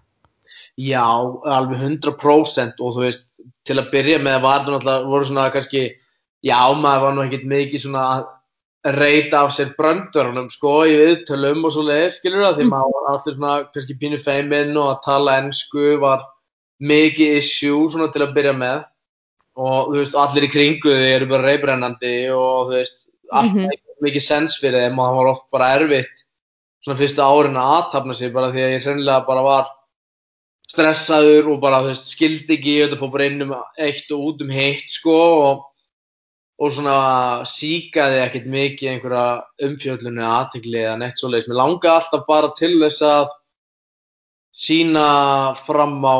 [0.81, 1.05] Já,
[1.53, 3.29] alveg 100% og þú veist,
[3.69, 5.87] til að byrja með var það náttúrulega, voru svona kannski,
[6.41, 8.29] já, maður var nú ekkert mikið svona að
[8.97, 13.09] reyta af sér bröndverunum, sko, í viðtölum og svo leiðis, skilur það, því maður var
[13.11, 16.25] alltaf svona kannski pínu feiminn og að tala ennsku var
[16.81, 18.81] mikið issue svona til að byrja með
[19.61, 23.79] og þú veist, allir í kringu þið eru bara reybrennandi og þú veist, allt mm
[24.01, 26.23] mikið sens fyrir þeim og það var oft bara erfitt
[26.81, 29.67] svona fyrstu árin að aðtapna sig bara því að ég hreinlega bara var
[30.71, 34.41] stressaður og bara, þú veist, skildi ekki þetta fór bara inn um eitt og út
[34.45, 35.65] um heitt, sko, og,
[36.61, 36.95] og svona
[37.49, 39.25] síkaði ekkert mikið einhverja
[39.67, 41.49] umfjöllunni eða aðtegli eða neitt svoleiðis.
[41.51, 43.27] Mér langaði alltaf bara til þess að
[44.63, 45.05] sína
[45.65, 46.17] fram á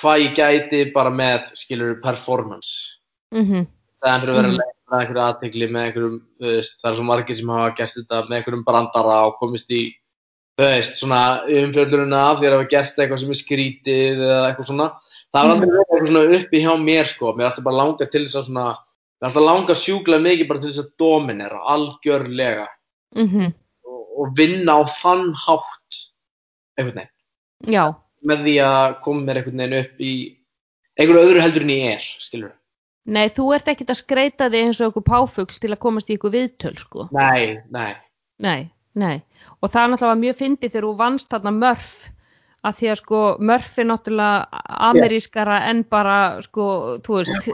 [0.00, 2.96] hvað ég gæti bara með, skilur, performance.
[3.34, 3.66] Mm
[4.00, 4.56] Það er að vera Mhm.
[4.56, 8.28] leita með einhverju aðtegli með einhverjum, veist, það er svo margir sem hafa gert þetta
[8.28, 9.94] með einhverjum brandara og komist í,
[10.56, 14.70] þú veist, svona umfjöllununa af því að hafa gert eitthvað sem er skrítið eða eitthvað
[14.70, 14.88] svona.
[15.30, 17.32] Það var aldrei verið eitthvað svona uppi hjá mér, sko.
[17.34, 18.66] Mér er alltaf bara langað til þess að svona,
[19.20, 22.68] mér er alltaf langað sjúklega mikið bara til þess að dominera, algjörlega
[23.14, 23.54] -hmm.
[23.84, 25.90] og, og vinna á þann hátt,
[26.78, 27.16] einhvern veginn,
[27.68, 27.94] Já,
[28.26, 30.12] með því að koma mér einhvern veginn upp í
[31.00, 32.52] einhverju öðru heldur en ég er, skilur.
[33.06, 36.16] nei, þú ert ekkert að skreita þig eins og einhver páfugl til að komast í
[36.16, 37.08] einhver viðtöl, sko.
[37.16, 37.94] Nei, nei.
[38.38, 39.22] Nei, nei.
[39.62, 41.94] Og það er náttúrulega mjög fyndið þegar þú vannst þarna mörf
[42.60, 46.66] að því að sko mörf er náttúrulega amerískara en bara sko,
[47.06, 47.50] þú veist,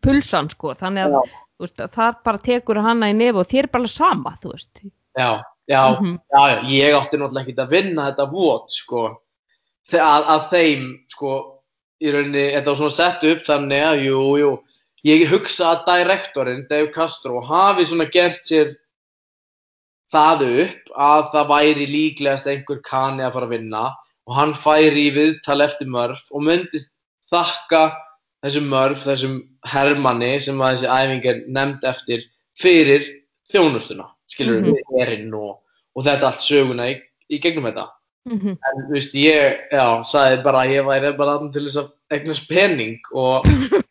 [0.00, 1.18] pulsan sko, þannig að
[1.60, 4.82] veist, að þar bara tekur hana í nefi og þér er bara sama, þú veist.
[5.18, 6.18] Já, já, Mhm.
[6.32, 9.20] já, já, ég átti náttúrulega ekkert að vinna þetta vot, sko,
[9.96, 11.36] að, að þeim, sko,
[12.02, 14.50] í rauninni, þetta var svona sett upp þannig að, jú, jú,
[15.08, 18.74] ég hugsa að direktorinn, Dave Castro, hafi svona gert sér
[20.12, 23.82] það upp að það væri líklegast einhver kani að fara að vinna
[24.28, 26.80] og hann færi í viðtal eftir mörf og myndi
[27.28, 27.82] þakka
[28.44, 29.36] þessum mörf, þessum
[29.68, 32.24] hermanni sem að þessi æfing er nefnd eftir
[32.58, 33.04] fyrir
[33.52, 34.76] þjónustuna, skilur Mhm.
[34.76, 35.58] við erinn og,
[35.96, 37.88] og þetta allt söguna í, í gegnum þetta.
[38.26, 38.58] Mm -hmm.
[38.68, 41.90] En þú veist, ég, já, sagði bara að ég væri bara þarna til þess að
[42.10, 43.44] eignast pening og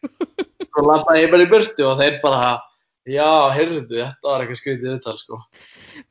[0.72, 2.60] svo lappaði ég bara í burtu og þeir bara,
[3.08, 5.38] Já, heyrðu, þetta var eitthvað skrítið viðtal, sko.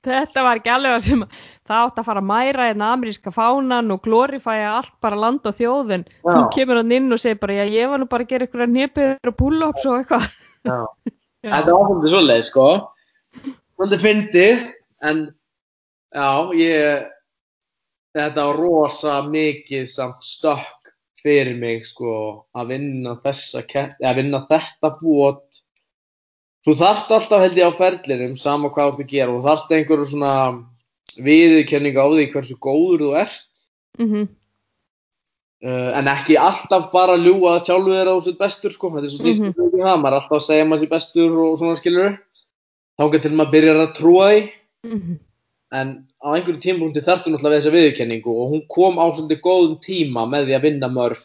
[0.06, 1.24] Þetta var ekki alveg að sem
[1.68, 5.58] það átt að fara að mæra hérna ameríska fánan og glorifæja allt bara land og
[5.58, 6.06] þjóðin.
[6.08, 6.30] Já.
[6.30, 8.64] Þú kemur hann inn og segir bara, já, ég var nú bara að gera ykkur
[8.72, 10.24] nýpiður og pull-ups og eitthvað.
[10.64, 10.78] Já.
[11.46, 11.50] Já.
[11.52, 12.62] Þetta var svolítið svoleið, sko.
[13.76, 14.62] Svolítið fyndið,
[15.06, 15.20] en
[16.16, 17.04] já, ég,
[18.16, 20.92] þetta var rosa mikið samt stökk
[21.26, 25.60] fyrir mig, sko, að vinna þessa kepp, að vinna þetta bót.
[26.66, 29.74] Þú þarft alltaf held ég á ferlinum, sama hvað þú ert að gera, og þarft
[29.76, 30.32] einhverju svona
[31.26, 33.52] viðurkenningu á því hversu góður þú ert,
[33.98, 34.26] Mm
[35.64, 39.12] uh, en ekki alltaf bara ljúga sjálfu þér að þú sett bestur, sko, þetta er
[39.14, 39.32] svo Mhm.
[39.32, 42.18] snýst um það, maður er alltaf að segja maður sér bestur og svona skilur,
[42.98, 44.52] þá til maður byrjar að trúa því,
[44.86, 45.18] -hmm.
[45.74, 45.92] En
[46.22, 50.26] á einhverju tímapunkti þarftu náttúrulega við þessa viðurkenningu og hún kom á svolítið góðum tíma
[50.30, 51.24] með því að vinna mörf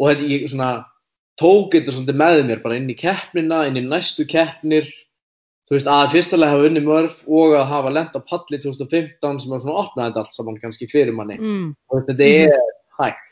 [0.00, 0.70] og þetta ég svona
[1.40, 4.88] tók þetta svolítið með mér bara inn í keppnina, inn í næstu keppnir.
[5.66, 9.52] Þú veist að fyrstulega hafa unni mörf og að hafa lent á palli 2015 sem
[9.52, 11.40] var svona opnaði þetta allt saman kannski fyrir manni.
[11.42, 11.72] Mm.
[11.90, 12.60] Og þetta er
[13.00, 13.26] hægt.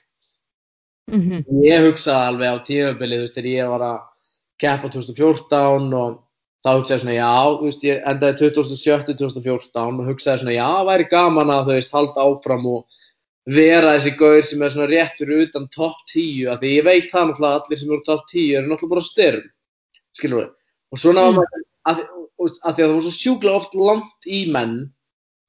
[1.20, 1.64] -hmm.
[1.64, 3.98] ég hugsaði alveg á tímabili þú veist þegar ég var að
[4.62, 6.20] keppa 2014 og
[6.64, 10.68] þá hugsaði ég svona já, þú veist ég endaði 2017 2014 og hugsaði svona já,
[10.88, 13.02] væri gaman að þú veist halda áfram og
[13.54, 17.10] vera þessi gaur sem er svona rétt fyrir utan topp 10 af því ég veit
[17.12, 19.48] það náttúrulega allir sem eru topp 10 eru náttúrulega bara styrm
[20.16, 20.50] skilur við
[20.94, 21.36] og svona Mm.
[21.36, 22.00] maður að, að,
[22.40, 24.76] að því að það var svo sjúklega oft langt í menn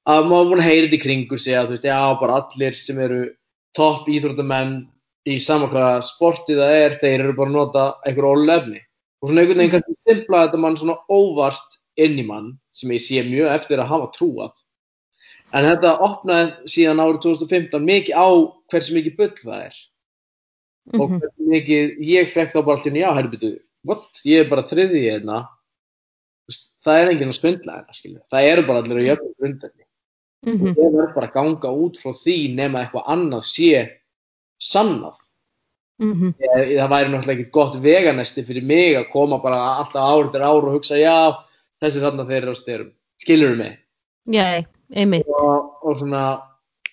[0.06, 2.76] að maður búin að heyra þetta í kringur sig að þú veist, já, bara allir
[2.76, 3.22] sem eru
[3.74, 4.74] topp íþróttamenn
[5.26, 8.82] í sama hvaða sportið það er, þeir eru bara að nota einhver ólefni
[9.22, 13.00] og svona einhvern veginn kannski stimplaði þetta mann svona óvart inn í mann sem ég
[13.02, 14.54] sé mjög eftir að hafa trúað.
[15.54, 18.28] En þetta opnaði síðan árið 2015 mikið á
[18.72, 19.76] hversu mikið bull það er.
[21.00, 21.20] Og Mhm.
[21.22, 23.52] hversu mikið ég fekk þá bara alltaf já, herrbyrðu,
[23.84, 25.48] what, ég er bara þriðið hérna.
[26.84, 29.82] Það er enginn að svindla hérna, skilju það eru bara allir á jöfnum grundvelli.
[30.46, 30.68] Mhm.
[30.70, 33.98] og ég verð bara að ganga út frá því nema eitthvað annað sé
[34.62, 35.16] sannað
[35.98, 36.34] Mhm.
[36.44, 40.42] ég, það væri náttúrulega ekkert gott veganesti fyrir mig að koma bara alltaf ár eftir
[40.44, 41.32] ár og hugsa já,
[41.80, 42.90] þessi þarna þeir eru á styrum
[43.22, 43.78] skilur þú mig
[44.28, 45.24] Já, einmitt.
[45.30, 46.42] og, og svona,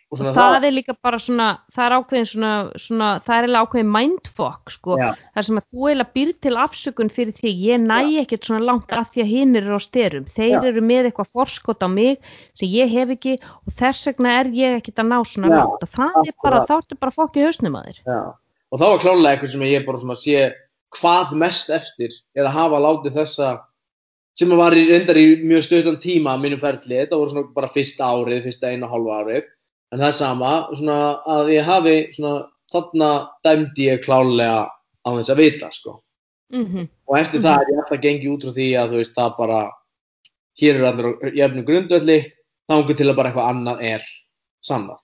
[0.07, 3.65] og svona það er líka bara svona, það er ákveðin svona, svona það er eiginlega
[3.67, 5.09] ákveðin mindfuck sko, Já.
[5.35, 8.93] þar sem að þú eiginlega býr til afsökun fyrir því, ég næ ekkert svona langt
[8.93, 10.61] að því að hinn eru á styrum, þeir Já.
[10.69, 12.21] eru með eitthvað forskot á mig
[12.55, 15.83] sem ég hef ekki og þess vegna er ég ekkert að ná svona Já, langt
[15.83, 18.21] og það er bara, þá ertu bara fokk í hausnum að þér Já.
[18.73, 20.47] Og þá var klálega eitthvað sem ég bara svona sé
[20.97, 23.49] hvað mest eftir er að hafa látið þessa
[24.37, 28.09] sem var í, reyndar í mjög stöðan tíma mínum ferli, þetta voru svona bara fyrsta
[28.09, 29.43] árið, fyrsta einu og hálfa árið
[29.93, 30.97] en það er sama, svona
[31.29, 32.33] að ég hafi svona,
[32.73, 33.11] þarna
[33.45, 34.63] dæmdi ég klálega
[35.05, 35.99] á þess að vita sko.
[36.53, 36.89] mm -hmm.
[37.07, 39.61] og eftir það er ég alltaf gengið út frá því að þú veist það bara
[40.61, 42.19] hér eru allir á jöfnum grundvelli
[42.69, 44.03] þangur til að bara eitthvað annað er
[44.61, 45.01] sannað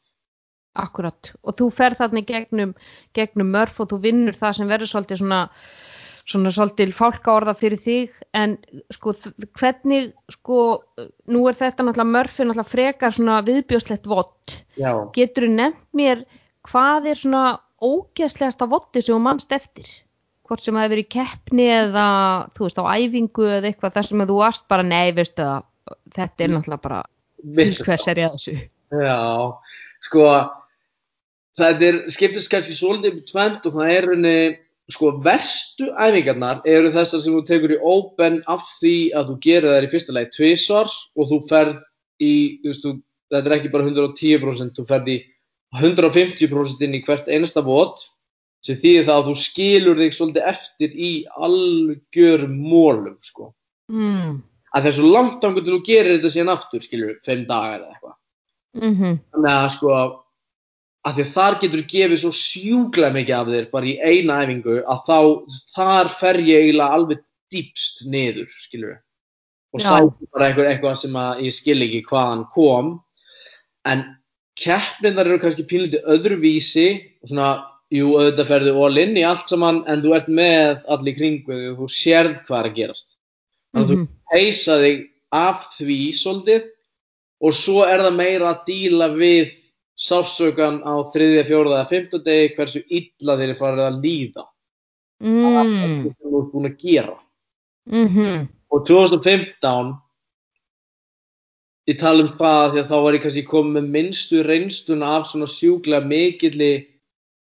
[0.80, 2.74] Akkurat, og þú ferð þarna gegnum,
[3.18, 5.40] gegnum mörf og þú vinnur það sem verður svolítið svona,
[6.30, 8.58] svona svolítið fálkaorða fyrir þig, en
[8.96, 9.16] sko
[9.60, 10.60] hvernig, sko,
[11.32, 14.60] nú er þetta náttúrulega mörfið náttúrulega frekar svona viðbjóslegt vott.
[14.80, 16.24] Já, Getur þú nefnt mér
[16.70, 17.44] hvað er svona
[17.84, 19.90] ógeðslegasta votti sem þú mannst eftir?
[20.50, 22.08] Hvort sem það hefur verið keppni eða,
[22.58, 25.68] þú veist, á æfingu eða eitthvað þar sem að þú varst bara, nei, veistu það,
[26.16, 27.02] þetta er náttúrulega bara,
[27.54, 28.56] hvers er ég að þessu?
[28.90, 29.20] Já,
[30.08, 30.26] sko
[31.58, 34.40] þetta er, skiptist kannski svolítið upp í tvend og það er henni
[34.90, 39.76] sko verstu æfingarnar eru þessar sem þú tekur í open af því að þú gerir
[39.76, 41.82] þær í fyrsta lagi tvisvar og þú ferð
[42.20, 42.34] í,
[42.64, 42.88] þú veist,
[43.30, 45.20] þetta er ekki bara 110% þú ferð í
[45.78, 48.02] 150% inn í hvert einasta vot
[48.66, 53.54] sem þýðir það að þú skilur þig svolítið eftir í algjörum mólum sko.
[53.90, 54.42] Mm.
[54.78, 58.18] að þessu langt ángur til þú gerir þetta síðan aftur skilur, fimm dagar eða eitthvað.
[58.78, 59.94] Mm þannig að sko
[61.08, 64.78] að því að þar getur gefið svo sjúklega mikið af þér bara í eina æfingu
[64.84, 65.20] að þá
[65.76, 67.22] þar fer ég eiginlega alveg
[67.54, 68.98] dýpst niður skilur
[69.74, 69.86] og Já.
[69.88, 72.92] sæti bara eitthvað, eitthvað sem að ég skil ekki hvaðan kom
[73.88, 74.04] en
[74.60, 76.88] keppnindar eru kannski pínlítið öðruvísi
[77.24, 77.50] og svona,
[77.96, 81.70] jú, auðvitað ferðu all in í allt saman en þú ert með allir kringu þig
[81.72, 83.16] og þú sérð hvað er að gerast
[83.72, 84.04] þannig að Mhm.
[84.04, 85.00] þú heisa þig
[85.32, 86.68] af því svolítið
[87.40, 89.56] og svo er það meira að díla við
[90.00, 94.46] sársökan á þriðja, fjóraða eða fimmta degi hversu illa þeir eru farið að líða.
[95.20, 95.74] Mm.
[95.76, 97.18] sem þú ert búin að gera.
[97.90, 99.96] Mm og 2015
[101.90, 105.26] ég tala um það því að þá var ég kannski komið með minnstu reynstuna af
[105.26, 106.74] svona sjúklega mikilli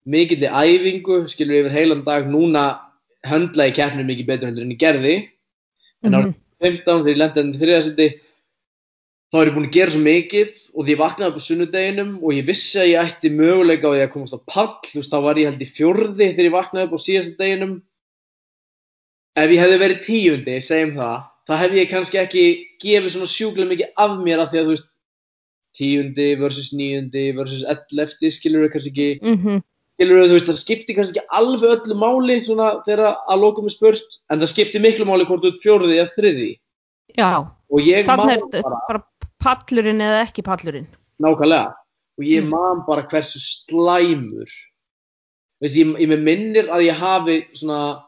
[0.05, 2.29] mikilli æfingu skilur yfir heilan dag.
[2.29, 2.79] Núna
[3.27, 5.15] höndla ég keppnum mikið betur en ég gerði.
[6.03, 6.19] En Mhm.
[6.21, 7.17] árið 15 þegar ég
[7.55, 8.07] í þriðasetti
[9.27, 12.11] þá er ég búin að gera svo mikið og því ég vaknaði upp á sunnudeginum
[12.21, 14.75] og ég vissi að ég ætti möguleika á því að komast á pall.
[14.87, 17.73] Þú veist þá var ég held í fjórði þegar ég vaknaði upp á síðasta deginum.
[19.37, 21.17] Ef ég hefði verið tíundi, segjum það
[21.47, 22.43] þá hefði ég kannski ekki
[22.83, 24.93] gefið svona sjúklega mikið af mér af því að þú veist
[25.77, 29.09] tíundi versus níundi versus ellefti skilur við kannski ekki.
[29.23, 29.61] Mhm.
[29.97, 33.69] skilur við, þú veist, það skiptir kannski ekki alveg öllu máli svona þegar að lokum
[33.69, 36.49] er spurt en það skiptir miklu máli hvort þú ert fjórði eða þriði
[37.17, 37.29] Já,
[37.71, 39.01] þannig er bara, bara
[39.43, 40.87] pallurinn eða ekki pallurinn.
[41.21, 41.73] nákvæmlega
[42.17, 42.49] og ég Mm.
[42.49, 44.49] man bara hversu slæmur
[45.61, 48.03] veist, ég, ég minnir að ég hafi svona,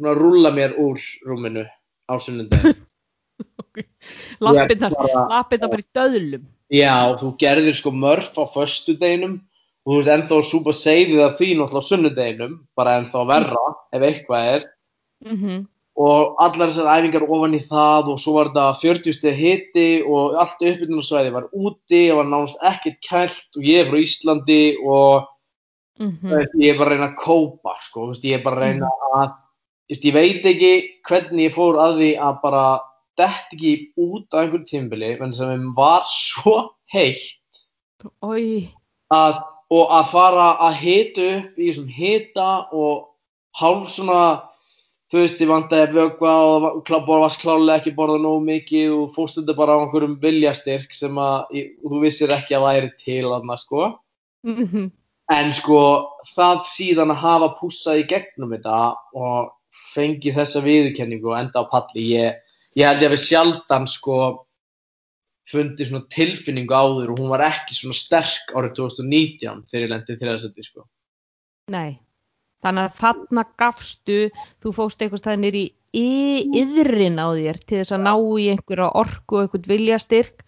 [0.00, 1.64] svona rúlla mér úr rúminu
[2.08, 2.74] á sunnundin
[4.40, 6.44] Lappirnar, bara- lappirnar bara í döðlum.
[6.70, 9.40] já, þú gerðir sko mörf á föstudeginum
[9.86, 13.64] og þú veist ennþá að súpa seiðið af því náttúrulega á sunnudeginum bara ennþá verra
[13.92, 14.62] ef eitthvað er
[15.24, 15.66] Mm
[16.00, 20.38] og allar þessar æfingar ofan í það og svo var þetta 40 steg hiti og
[20.40, 25.28] allt uppbyrnunarsvæði var úti og var nánast ekkert kælt og ég er frá Íslandi og
[25.98, 26.46] -hmm.
[26.60, 29.28] ég er bara að reyna að kópa sko, veist, ég er bara að reyna að
[29.36, 30.72] þú veist, ég veit ekki
[31.08, 32.64] hvernig ég fór að því að bara
[33.20, 36.56] dett ekki út á einhverjum tímbili menn sem var svo
[36.92, 37.60] heitt
[39.12, 43.08] að, og að fara að hita upp í þessum hita og
[43.60, 44.22] hálf svona
[45.12, 49.38] þú veist, ég vant að vögva og varst klálega ekki borða nógu mikið og fórst
[49.38, 53.92] þetta bara á einhverjum viljastyrk sem að þú vissir ekki að væri til þarna sko.
[54.48, 54.90] Mm
[55.32, 55.80] en sko
[56.32, 58.78] það síðan að hafa pússað í gegnum þetta
[59.16, 59.52] og
[59.92, 62.40] fengið þessa viðurkenningu og enda á palli ég,
[62.76, 64.18] ég held ég að við sjaldan sko
[65.52, 70.18] fundið svona tilfinningu áður og hún var ekki svona sterk árið 2019 þegar ég lendi
[70.20, 70.86] þriðasetti sko.
[71.72, 71.98] Nei.
[72.62, 74.18] Þannig að þarna gafstu,
[74.62, 79.38] þú fóst eitthvað staðinir í yðrin á þér til þess að ná í einhverja orku
[79.38, 80.44] og einhvern viljastyrk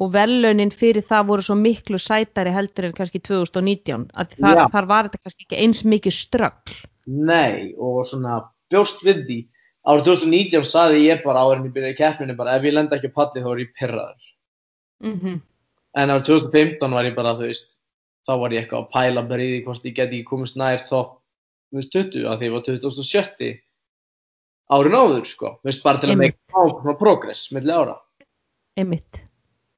[0.00, 4.08] og velaunin fyrir það voru svo miklu sætari heldur en kannski 2019.
[4.16, 6.78] Að þar, þar var þetta kannski ekki eins mikið ströggl.
[7.10, 8.40] Nei, og svona
[8.72, 9.38] bjóst við því.
[9.90, 12.96] Árið 2019 saði ég bara áður en ég byrjaði í keppninu bara ef ég lenda
[12.96, 14.26] ekki á palli þá er ég pyrraður.
[15.04, 15.38] Mm
[15.98, 17.72] En árið 2015 var ég bara, þú veist,
[18.22, 20.84] þá var ég eitthvað að pæla bara í því hvort ég geti ekki komist nær
[20.86, 21.16] topp
[21.74, 23.50] 20 að því var 2070
[24.70, 25.54] árin áður, sko.
[25.62, 27.96] Þú veist, bara til að meika á svona progress milli ára.
[28.78, 29.22] Einmitt.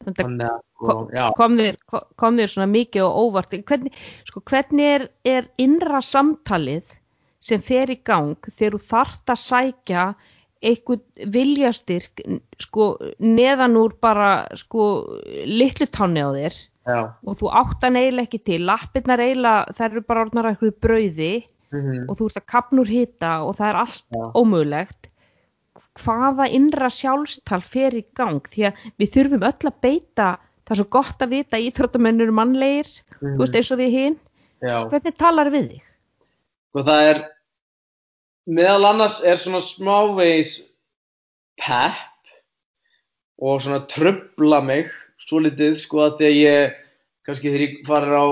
[0.03, 0.49] Þannig
[1.15, 3.93] já, kom þér, ko- kom þér svona mikið og óvart hvernig,
[4.27, 6.91] sko, hvernig er, er innra samtalið
[7.43, 10.07] sem fer í gang þegar þú þart að sækja
[10.63, 12.23] einhvern viljastyrk
[12.63, 12.89] sko,
[13.19, 14.89] neðan úr bara sko,
[15.47, 17.01] litlu tánni á þér já.
[17.27, 20.77] og þú átt hann eiginlega ekki til lappirnar eiginlega, þær eru bara orðnar að einhverju
[20.83, 21.33] brauði
[21.73, 24.25] Mm og þú ert að kapna úr hita og það er allt Já.
[24.37, 25.09] ómögulegt
[26.03, 30.27] hvaða innra sjálfstal fer í gang því að við þurfum öll að beita
[30.63, 32.89] það er svo gott að vita íþróttamennur eru mannlegir,
[33.21, 33.35] Mhm.
[33.37, 34.17] þú veist eins og við hinn
[34.63, 34.89] Já.
[34.89, 35.83] hvernig talar við þig?
[36.75, 37.19] Og það er,
[38.49, 40.53] meðal annars er svona smávegis
[41.57, 42.31] pepp
[43.41, 44.87] og svona trubla mig
[45.19, 46.75] svo litið sko að þegar ég,
[47.27, 48.27] kannski þegar ég farir á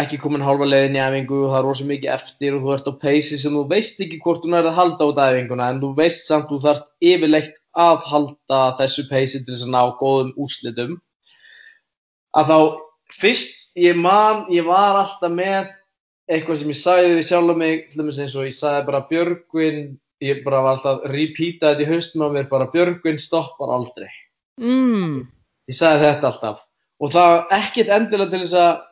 [0.00, 2.90] ekki komin hálfa leiðin í æfingu og það er rosa mikið eftir og þú ert
[2.90, 5.92] á peysi sem þú veist ekki hvort þú nærið að halda út æfinguna en þú
[5.98, 10.96] veist samt þú þarft yfirleitt að halda þessu peysi til þess að ná góðum úrslitum.
[12.36, 12.58] Að þá
[13.16, 15.70] fyrst ég man, ég var alltaf með
[16.26, 19.80] eitthvað sem ég sagði við sjálf mig til dæmis eins og ég sagði bara Björgvin
[20.24, 24.08] ég bara var alltaf að repeata þetta í haustum á mér bara Björgvin stoppar aldrei.
[24.60, 25.26] Mm,
[25.70, 26.62] ég sagði þetta alltaf.
[27.00, 28.84] Og það ekkert endilega til þess að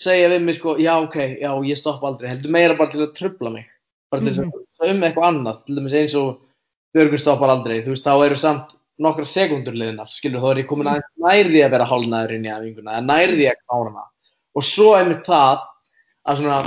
[0.00, 2.30] segja við mig sko já ok, já ég stopp aldrei.
[2.32, 3.66] Heldur meira bara til að trubla mig.
[4.10, 5.62] Bara til þess að hugsa um eitthvað annað.
[5.66, 6.30] Til dæmis eins og
[6.96, 7.80] Björgvin stoppar aldrei.
[7.84, 11.48] Þú veist þá eru samt nokkra sekundur liðnar skilur þá er ég komin aðeins nær
[11.48, 14.06] því að vera hálnaður inn í æfinguna eða nær því að klára hana.
[14.58, 15.62] Og svo er mér það
[16.28, 16.58] að svona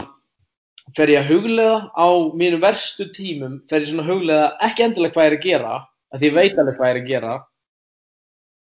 [0.98, 2.08] fer ég að huglega á
[2.42, 5.76] mínum verstu tímum fer ég svona að huglega ekki endilega hvað ég er að gera
[6.14, 7.36] að ég veit alveg hvað ég er að gera.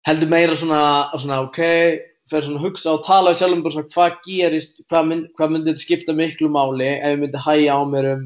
[0.08, 0.82] Heldur meira svona,
[1.20, 1.60] svona ok,
[2.32, 5.54] fer svona að hugsa og tala við sjálfum bara svona hvað gerist hvað, mynd, hvað
[5.54, 8.26] myndi þetta skipta miklu máli ef ég myndi hæja á mér um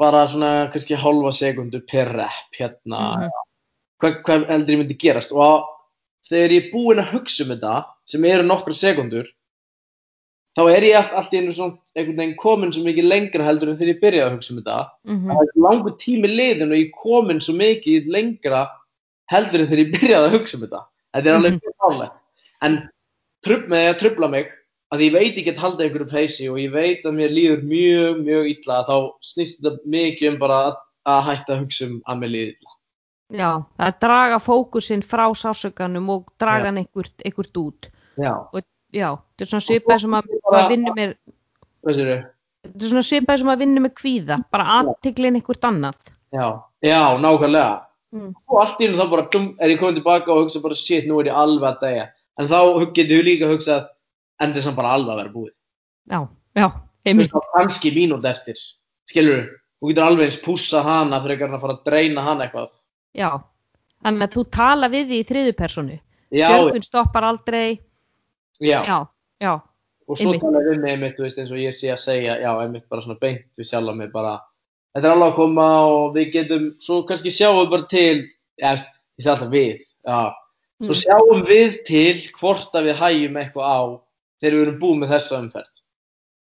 [0.00, 3.02] bara svona kannski hálfa sekundu per rep hérna?
[3.28, 3.30] Mhm.
[4.02, 5.32] hvað, hvað heldur ég myndi gerast?
[5.32, 5.68] Og
[6.28, 7.76] þegar ég er búinn að hugsa um þetta
[8.06, 9.28] sem eru nokkra sekundur
[10.58, 13.72] þá er ég allt, allt í einu svona einhvern veginn komin svo mikið lengra heldur
[13.72, 14.78] en þegar ég byrjaði að hugsa um þetta.
[15.08, 18.66] Mhm, það er langur tími liðin og ég er komin svo mikið lengra
[19.32, 20.82] heldur en þegar ég byrjaði að hugsa um þetta.
[21.12, 22.18] Þetta er alveg mjög fálegt
[22.62, 22.91] en trub
[23.46, 24.50] með að trubla mig
[24.92, 28.20] að ég veit ekki að halda einhverju peysi og ég veit að mér líður mjög,
[28.26, 30.74] mjög illa þá snýst þetta mikið um bara að
[31.12, 32.74] að hætta að hugsa um að mér líði illa.
[33.32, 33.48] Já,
[33.80, 37.88] að draga fókusinn frá sásökanum og draga hann einhvert, einhvert út.
[38.20, 38.34] Já,
[38.92, 41.12] Já, þetta er svona svipað sem að, að vinna með,
[41.80, 46.10] hvað sér þetta er svona svipað sem að vinna með kvíða, bara aðtiklinn einhvert annað.
[46.36, 46.46] Já,
[46.84, 47.70] já, nákvæmlega.
[48.12, 48.34] Mm.
[48.52, 51.08] Og allt í hennu þá bara, dum, er ég komin tilbaka og hugsa bara, shit,
[51.08, 52.04] nú er ég alveg að degja.
[52.40, 52.58] En þá
[52.96, 53.88] getur við líka hugsað,
[54.42, 55.52] en þess að bara alveg að vera búið.
[56.10, 56.20] Já,
[56.58, 56.68] já,
[57.28, 58.60] þá kannski mínúti eftir,
[59.10, 59.42] skilur
[59.82, 62.70] þú getur alveg eins pússa hana en að fara að dreina hana eitthvað.
[63.18, 63.30] Já,
[64.02, 65.98] þannig að þú tala við því í þriðu personu.
[66.32, 67.80] Já, Björgvin stoppar aldrei.
[68.60, 68.98] já, Já,
[69.42, 69.52] já,
[70.08, 70.42] og svo einmitt.
[70.42, 73.02] talaði við mig einmitt, þú veist, eins og ég sé að segja, já, einmitt bara
[73.02, 74.38] svona beint við sjálf mig bara,
[74.94, 78.28] þetta er alveg að koma og við getum, svo kannski sjáum við bara til,
[78.62, 78.82] ég
[79.20, 80.18] sé alltaf við, já,
[80.82, 81.00] svo Mm.
[81.02, 83.80] sjáum við til hvort að við hægjum eitthvað á
[84.42, 85.72] þegar við erum búið með þessa umferð.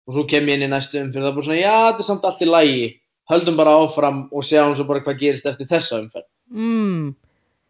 [0.08, 2.00] Og svo kem ég inn í næstu umferð og það er bara svona, já, þetta
[2.04, 5.68] er samt allt í lægi, höldum bara áfram og sjáum svo bara hvað gerist eftir
[5.70, 6.28] þessa umferð.
[6.52, 7.16] Mm.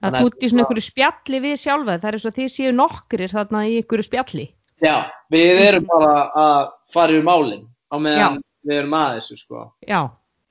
[0.04, 2.72] Það að- ert í svona einhverju spjalli við sjálfa, það er eins og þið séu
[2.76, 4.48] nokkrir þarna í einhverju spjalli.
[4.84, 4.96] Já,
[5.32, 8.42] við erum bara að fara yfir málinn á meðan Já.
[8.68, 9.72] við erum að þessu, sko.
[9.88, 10.10] Já,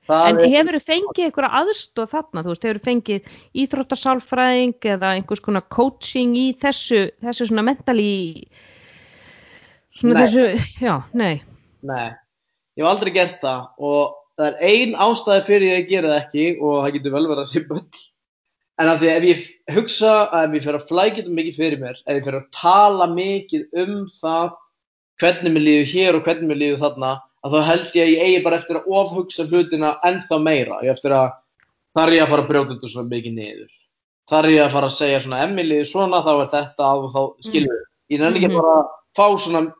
[0.09, 3.29] Það en er- hefur þú fengið einhverja aðstóð þarna, þú veist, hefur þú fengið
[3.63, 8.09] íþróttasálfræðing eða einhvers konar coaching í þessu, þessu svona mentali,
[9.95, 10.23] svona Nei.
[10.25, 10.45] þessu,
[10.81, 11.41] já, nei,
[11.83, 12.09] Nei,
[12.79, 16.21] ég hef aldrei gert það og það er ein ástæði fyrir ég að gera það
[16.23, 18.03] ekki og það getur vel verið að sé böll.
[18.81, 19.41] En af því ef ég
[19.75, 23.07] hugsa að ef ég fer að flækja mikið fyrir mér, ef ég fer að tala
[23.11, 24.55] mikið um það
[25.21, 27.11] hvernig mér líður hér og hvernig mér líður þarna,
[27.43, 30.79] að þá held ég að ég eigi bara eftir að ofhugsa hlutina ennþá meira.
[30.83, 31.31] Ég eftir að
[31.97, 33.71] þar ég að fara að brjóta þetta svona mikið niður.
[34.31, 37.73] Þar ég að fara að segja svona, líður svona, þá er þetta og þá skilur
[37.73, 37.83] við.
[38.13, 38.61] Ég nenni ekki Mhm.
[38.61, 38.87] bara að
[39.17, 39.73] fá svona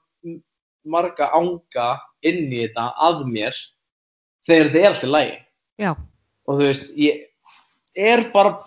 [0.85, 1.87] marga anga
[2.23, 3.55] inn í þetta að mér
[4.47, 5.37] þegar þetta er alltaf lægi
[5.79, 5.91] já,
[6.47, 7.21] og þú veist, ég
[7.95, 8.57] er bara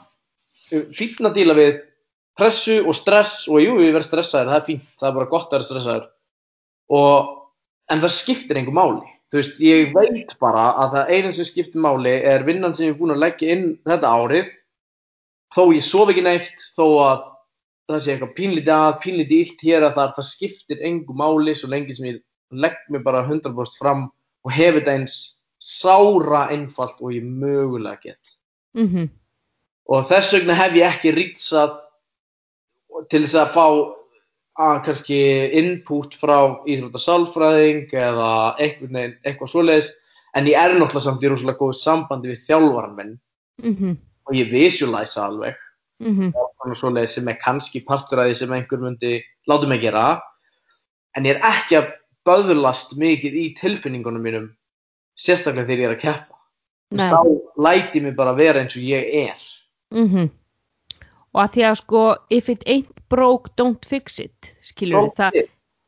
[0.70, 1.82] fínn að díla við
[2.36, 5.46] pressu og stress og jú, ég verð stressaður, það er fínt, það er bara gott
[5.46, 6.06] að vera stressaður
[6.90, 7.35] og,
[7.92, 9.04] en það skiptir einhver máli.
[9.30, 12.94] Þú veist, ég veit bara að það eina sem skiptir máli er vinnan sem ég
[12.94, 14.52] er búin að leggja inn þetta árið.
[15.54, 17.24] Þó ég sof ekki neitt þó að
[17.86, 21.70] það sé eitthvað pínlítið að, pínlítið illt hér að þar, það skiptir engu máli svo
[21.70, 22.22] lengi sem ég
[22.54, 24.06] legg mig bara 100% fram
[24.46, 25.16] og hef þetta eins
[25.62, 28.34] sára einfalt og ég mögulega get.
[28.74, 29.08] mhm,
[29.88, 31.76] Og þess vegna hef ég ekki rýtsað
[33.10, 33.66] til þess að fá
[34.56, 35.20] að kannski
[35.58, 38.30] input frá íþróttasálfræðing eða
[38.62, 39.90] eitthvað, eitthvað svoleiðis
[40.36, 43.14] en ég er náttúrulega samt í rosalega góðu sambandi við þjálfaran minn.
[43.62, 43.96] Mhm,
[44.26, 45.56] og ég visualize alveg.
[46.00, 50.22] Mhm, og svoleiðis sem er kannski partur af því sem einhver myndi láta mig gera.
[51.16, 51.92] En ég er ekki að
[52.26, 54.48] böðlast mikið í tilfinningunum mínum
[55.16, 56.36] sérstaklega þegar ég er að keppa.
[56.96, 57.20] Þá
[57.56, 59.40] læti mig bara vera eins og ég er.
[59.92, 60.30] Mhm.
[61.36, 65.36] Og að því að sko, if it ain't broke, don't fix it, skilur við það,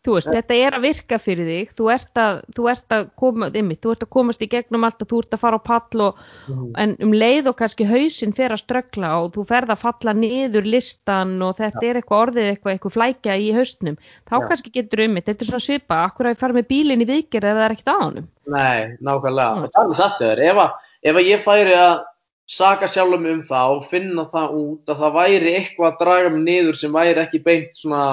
[0.06, 3.48] þú veist, þetta er að virka fyrir þig, þú ert að, þú ert að koma,
[3.50, 6.02] ymmið, þú ert að komast í gegnum allt og þú ert að fara á pall
[6.06, 6.68] og, Mhm.
[6.84, 10.64] en um leið og kannski hausinn fer að ströggla og þú ferð að falla niður
[10.70, 13.96] listan og þetta er eitthvað orðið eitthvað, eitthvað flækja í haustnum,
[14.30, 14.46] þá Já.
[14.48, 17.50] kannski getur um þetta er svona svipa, akkur að ég fara með bílinn í viðgerð
[17.50, 18.28] ef það er ekkert á honum.
[18.46, 19.56] Nei, nákvæmlega.
[19.58, 19.66] Mm.
[19.74, 20.38] Það er satt þér.
[20.38, 20.70] Ef,
[21.02, 22.04] ef að ég færi að
[22.48, 26.30] saka sjálfum mig um það og finna það út að það væri eitthvað að draga
[26.34, 28.04] mig niður sem væri ekki beint svona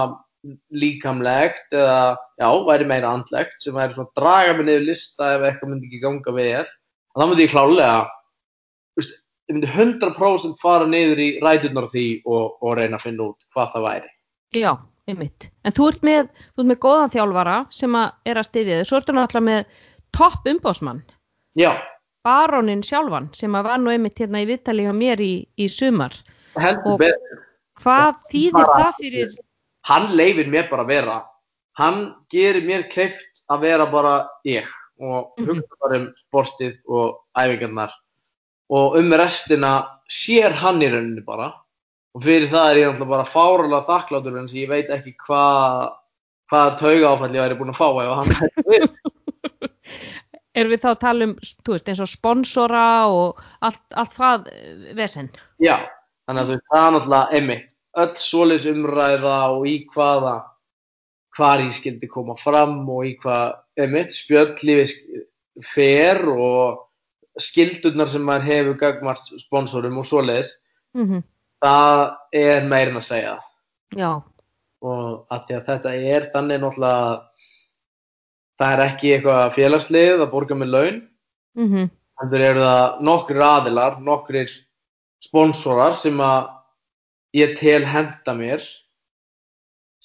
[0.76, 5.48] líkamlegt eða, já, væri meira andlegt sem væri svona að draga mig niður lista ef
[5.48, 6.66] eitthvað myndi ekki ganga vel,
[7.16, 7.96] þá myndi ég klálega,
[9.00, 13.50] ég myndi 100% fara niður í ræturnar á því og, og reyna að finna út
[13.56, 14.14] hvað það væri.
[14.56, 14.72] Já,
[15.10, 15.50] einmitt.
[15.66, 18.90] En þú ert með, þú ert með góðan þjálfara sem að er að styðja þig,
[18.90, 19.84] svo ertu náttúrulega með
[20.16, 21.06] topp umbóðsmann,
[21.56, 21.72] Já,
[22.26, 26.14] barónin sjálfan sem að var nú einmitt hérna í viðtali hjá mér í, í sumar.
[26.58, 27.42] heldur Og- betur.
[27.84, 29.34] Hvað þýðir það fyrir,
[29.86, 31.18] hann leifir mér bara að vera
[31.78, 34.14] hann gerir mér kleift að vera bara
[34.48, 34.64] ég
[35.00, 35.46] og Mhm.
[35.48, 37.92] hugsa bara um sportið og æfingarnar
[38.70, 39.74] og um restina
[40.10, 41.54] sér hann í rauninni bara
[42.16, 45.92] og fyrir það er ég náttúrulega bara fáralega þakkláttur en ég veit ekki hvað
[46.50, 48.90] hvaða tauga áfall ég væri búin að fá ef hann hætti við.
[50.56, 51.36] Erum við þá að tala um,
[51.66, 55.30] þú veist, eins og sponsora og allt, allt það eh, vesen?
[55.64, 55.78] Já,
[56.28, 60.34] þannig að þú veist, það er náttúrulega einmitt öll svoleiðs umræða og í hvaða
[61.36, 65.22] hvar ég skildi koma fram og í hvað einmitt spjöllífi
[65.64, 66.82] fer og
[67.40, 70.56] skildurnar sem maður hefur gagmart sponsorum og svoleiðis
[70.96, 71.24] Mm
[71.64, 72.02] það
[72.36, 73.36] er meirinn að segja
[73.96, 74.12] Já,
[74.86, 77.06] og að að þetta er þannig náttúrulega
[78.60, 80.98] það er ekki eitthvað félagslið að borga með laun
[81.60, 81.90] mm
[82.22, 84.52] heldur eru það nokkrir aðilar, nokkrir
[85.20, 86.46] sponsorar sem að
[87.36, 88.64] ég tel henda mér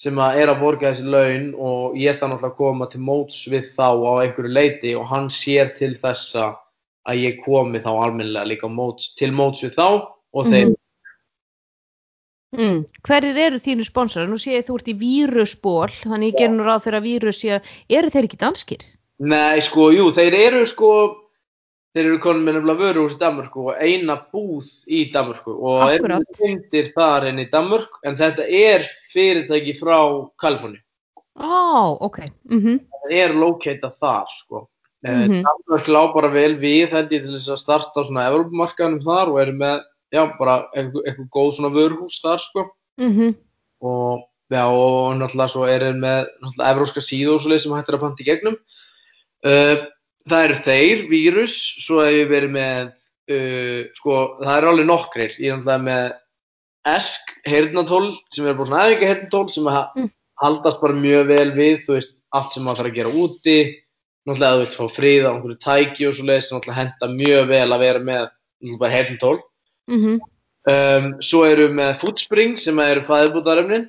[0.01, 3.69] sem að er að borga þessi laun og ég náttúrulega að koma til móts við
[3.77, 6.57] þá á einhverju leiti og hann sér til þessa
[7.07, 9.87] að ég komi þá almennilega líka móts, til móts við þá
[10.35, 10.80] og þeir Mhm.
[12.57, 12.83] Mm.
[13.07, 14.27] Hverjir eru þínu sponsorar?
[14.31, 17.39] Nú sé ég þú ert í vírusból, þannig ég ger nú ráð fyrir að vírus
[17.39, 18.87] sé að, eru þeir ekki danskir?
[19.23, 20.91] Nei, sko, jú, þeir eru sko,
[21.95, 26.27] þeir eru konum með nefnilega vöruhús í Danmörku og eina búð í Danmörku og Akkúrat.
[26.27, 29.99] eru myndir þar inn í Danmörk en þetta er fyrirtæki frá
[30.41, 30.81] Kaliforni.
[31.39, 32.25] Ó, ok.
[32.51, 34.67] Mm Það er lókeitað þar, sko.
[35.07, 35.45] Mm Mhm.
[35.47, 39.29] Danmörk lá bara vel við, held ég, til þess að starta á svona Evrópumarkaðanum þar
[39.31, 42.67] og eru með, já, bara eitthvað, eitthvað góð svona vöruhús þar, sko.
[43.01, 43.35] -hmm.
[43.81, 47.89] og já, og náttúrulega svo er þeir með náttúrulega evróska síðu og svoleið sem hægt
[47.89, 48.57] er að panta í gegnum
[49.47, 49.77] uh,
[50.29, 51.55] það eru þeir, vírus
[51.85, 52.91] svo hef ég verið með
[53.31, 56.09] uh, sko, það eru alveg nokkrir ég er náttúrulega með
[56.91, 60.11] ESK heyrnatól, sem er bara svona æfinga heyrnatól sem að Mm.
[60.41, 63.59] haldast bara mjög vel við, þú veist, allt sem maður þarf að gera úti
[64.27, 67.69] náttúrulega þú veist, fá frið á einhverju tæki og svoleiðis, sem náttúrulega henda mjög vel
[67.71, 68.95] að vera með náttúrulega bara
[69.91, 70.21] Mm
[70.71, 73.89] um, svo eru við með Foodspring sem eru fæðbútarefnin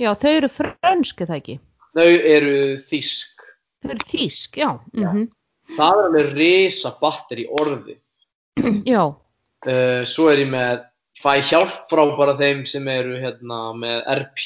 [0.00, 1.56] Já, þau eru frönsk, er það ekki?
[1.94, 3.42] Þau eru þýsk.
[3.84, 4.70] Þau eru þýsk, já.
[4.94, 5.10] Já.
[5.10, 5.26] Mm
[5.74, 8.00] Það er alveg risa batteri orðið.
[8.94, 9.04] Já,
[9.64, 10.82] Uh, svo er ég með
[11.16, 14.42] fæ hjálp frá bara þeim sem eru hérna með RP,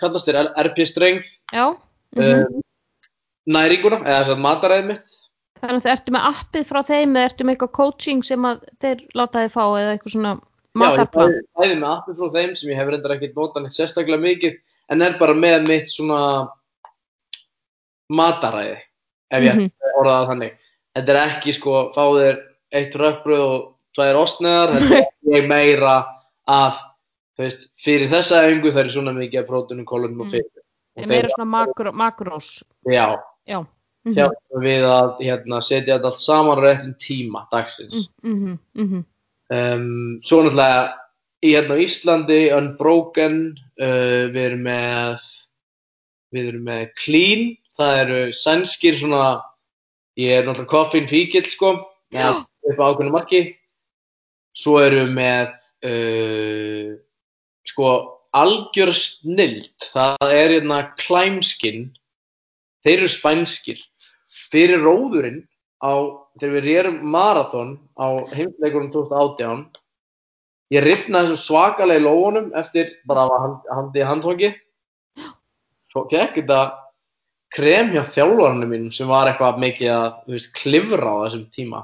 [0.00, 1.64] kallast þér RP-strengð, já.
[2.18, 2.58] Mm uh,
[3.50, 5.14] næringuna, eða þess að mataræðið mitt.
[5.60, 8.60] Þannig að þau ertu með appið frá þeim eða ertu með eitthvað coaching sem að
[8.80, 11.34] þeir láta þið fá eða eitthvað svona Já, ég matarplan?
[11.60, 14.54] bæði með appi frá þeim sem ég hef reyndar ekkert notað neitt sérstaklega mikið,
[14.90, 16.20] en er bara með mitt svona
[18.10, 18.78] mataræði,
[19.30, 19.60] ef ég Mhm.
[19.60, 19.98] mm -hmm.
[20.00, 20.52] orða það þannig.
[20.96, 22.38] Þetta er ekki sko, fá þér
[22.72, 25.04] eitt rökbröð og tvær ostneðar, þetta er
[25.34, 26.06] ekki meira
[26.48, 26.78] að,
[27.38, 30.30] veist, fyrir þessa öngu það er svona mikið af prótunum, kólunum og Mm.
[30.30, 30.50] fyrir.
[30.96, 32.62] Er meira svona makrós?
[32.86, 33.64] Já, Já.
[34.04, 38.08] Mm hjálpum við að hérna, setja þetta allt saman réttum tíma dagsins.
[38.22, 38.58] -hmm.
[38.74, 39.04] Mm -hmm.
[39.50, 40.94] Um, svo náttúrulega
[41.42, 45.24] í hérna Íslandi, Unbroken, uh, við erum með,
[46.34, 49.42] við erum með Clean, það eru sænskir svona,
[50.20, 51.74] ég er náttúrulega koffín fíkil sko,
[52.14, 53.42] með upp á ákveðnu marki.
[54.54, 55.48] Svo erum við með,
[55.90, 56.94] uh,
[57.66, 57.90] sko,
[58.36, 61.90] algjör snild, það er hérna Klæmskin,
[62.86, 63.80] þeir eru spænskir.
[64.50, 65.44] Fyrir róðurinn
[65.82, 65.92] á,
[66.40, 69.64] þegar við rérum marathon á heimsleikunum 2018
[70.74, 74.50] ég ripnaði þessu svakalega í lófunum eftir bara að hand, handi í handtóki
[75.90, 76.60] svo gekk þetta
[77.50, 81.80] krem hjá þjálfarinu mín sem var eitthvað mikið að veist, klifra á þessum tíma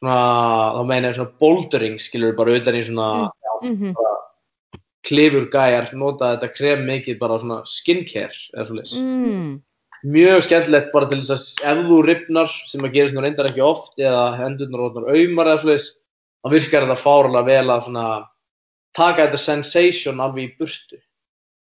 [0.00, 0.20] svona,
[0.76, 3.10] þá meina ég svona bouldering skilur bara utan í svona
[3.60, 3.94] Mm -hmm.
[5.04, 9.50] klifur gæjar notaði þetta krem mikið bara svona skincare eða svoleiðis mm.
[10.06, 13.62] Mjög skemmtilegt bara til þess að ef þú ripnar sem að gerist nú reyndar ekki
[13.64, 15.88] oft eða hendurnar orðnar aumar eða svoleiðis
[16.40, 18.04] þá virkar þetta fárlega vel að svona
[18.96, 21.00] taka þetta sensation alveg í burtu.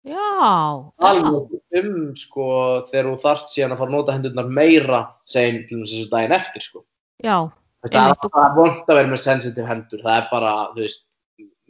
[0.07, 1.09] Já, já.
[1.11, 2.45] alveg um sko
[2.89, 6.37] þegar þú þarft síðan að fara að nota hendurnar meira segjum til þess að daginn
[6.39, 6.85] eftir sko.
[7.21, 7.37] Já,
[7.85, 11.07] það er og- bara vond að vera með sensitive hendur það er bara, þú veist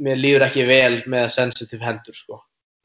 [0.01, 2.39] mér líður ekki vel með sensitive hendur sko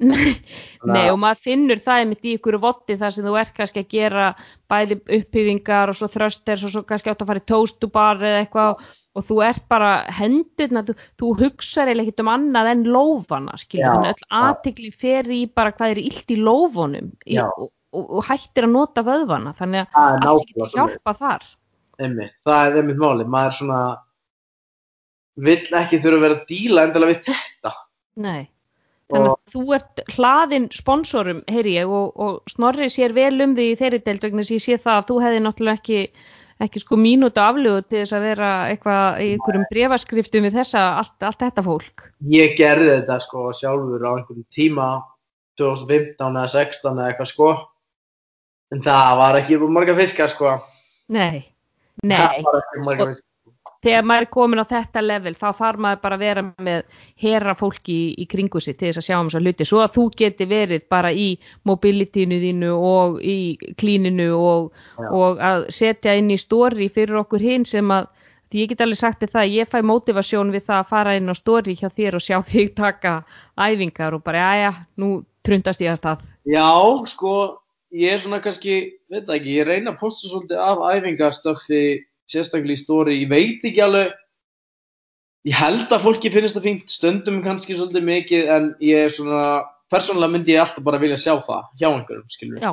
[0.04, 3.94] Nei og maður finnur það einmitt í ykkur votti þar sem þú ert kannski að
[3.94, 4.26] gera
[4.72, 8.84] bæði upphýðingar og svo þrösters og svo kannski átt að fara í tóstubar eða eitthvað
[9.16, 13.86] og þú ert bara hendurna, þú, þú hugsar eiginlega ekkert um annað en lófana, skilur,
[13.88, 18.10] þannig að öll aðtikli fer í bara hvað er illt í lófunum í, og, og,
[18.20, 21.48] og hættir að nota vöðvana, þannig að það er allt nákvæmlega getur hjálpa þar.
[21.96, 23.80] Einmitt, það er einmitt máli, maður svona
[25.48, 27.74] vill ekki þurfa að vera að díla endilega við þetta.
[28.26, 28.44] Nei.
[29.14, 33.68] Þannig að þú ert hlaðin sponsorum, heyri ég, og, og Snorri sér vel um því
[33.70, 36.00] í þeirri deild vegna að ég sé það að þú hefði náttúrulega ekki,
[36.66, 41.16] ekki sko mínútu aflögu til þess að vera eitthvað í einhverjum brefaskriftum við þessa, allt,
[41.30, 42.08] allt þetta fólk.
[42.34, 44.90] Ég gerði þetta sko sjálfur á einhverjum tíma
[45.62, 47.52] 2015 eða 16 eða eitthvað sko.
[48.74, 50.58] En það var ekki á marga fiskar sko.
[51.14, 51.46] Nei,
[52.02, 53.35] það nei, var ekki marga fiskar
[53.86, 56.84] þegar maður er komin á þetta level þá þarf maður bara að vera með
[57.22, 59.96] herra fólki í, í kringu sig til þess að sjá um að hluti, svo að
[59.96, 61.28] þú geti verið bara í
[61.70, 63.38] mobilitynu þínu og í
[63.80, 64.72] klíninu og,
[65.06, 68.10] og að setja inn í story fyrir okkur hinn sem að
[68.56, 71.36] ég get alveg sagt þér það, ég fæ motivasjón við það að fara inn á
[71.36, 73.16] story hjá þér og sjá þig taka
[73.60, 75.12] æfingar og bara, aðja, nú
[75.46, 76.26] trundast ég að stað.
[76.50, 76.66] Já,
[77.12, 77.36] sko,
[77.94, 78.78] ég er svona kannski,
[79.12, 81.82] veit ekki, ég reyna að posta svolítið af æfingastöfi
[82.32, 84.14] sérstaklega í stóri, ég veit ekki alveg.
[85.46, 89.42] Ég held að fólki finnst það fínt stundum kannski svolítið mikið en ég er svona,
[89.94, 92.72] persónulega myndi ég alltaf bara vilja sjá það hjá einhverjum, skilur já,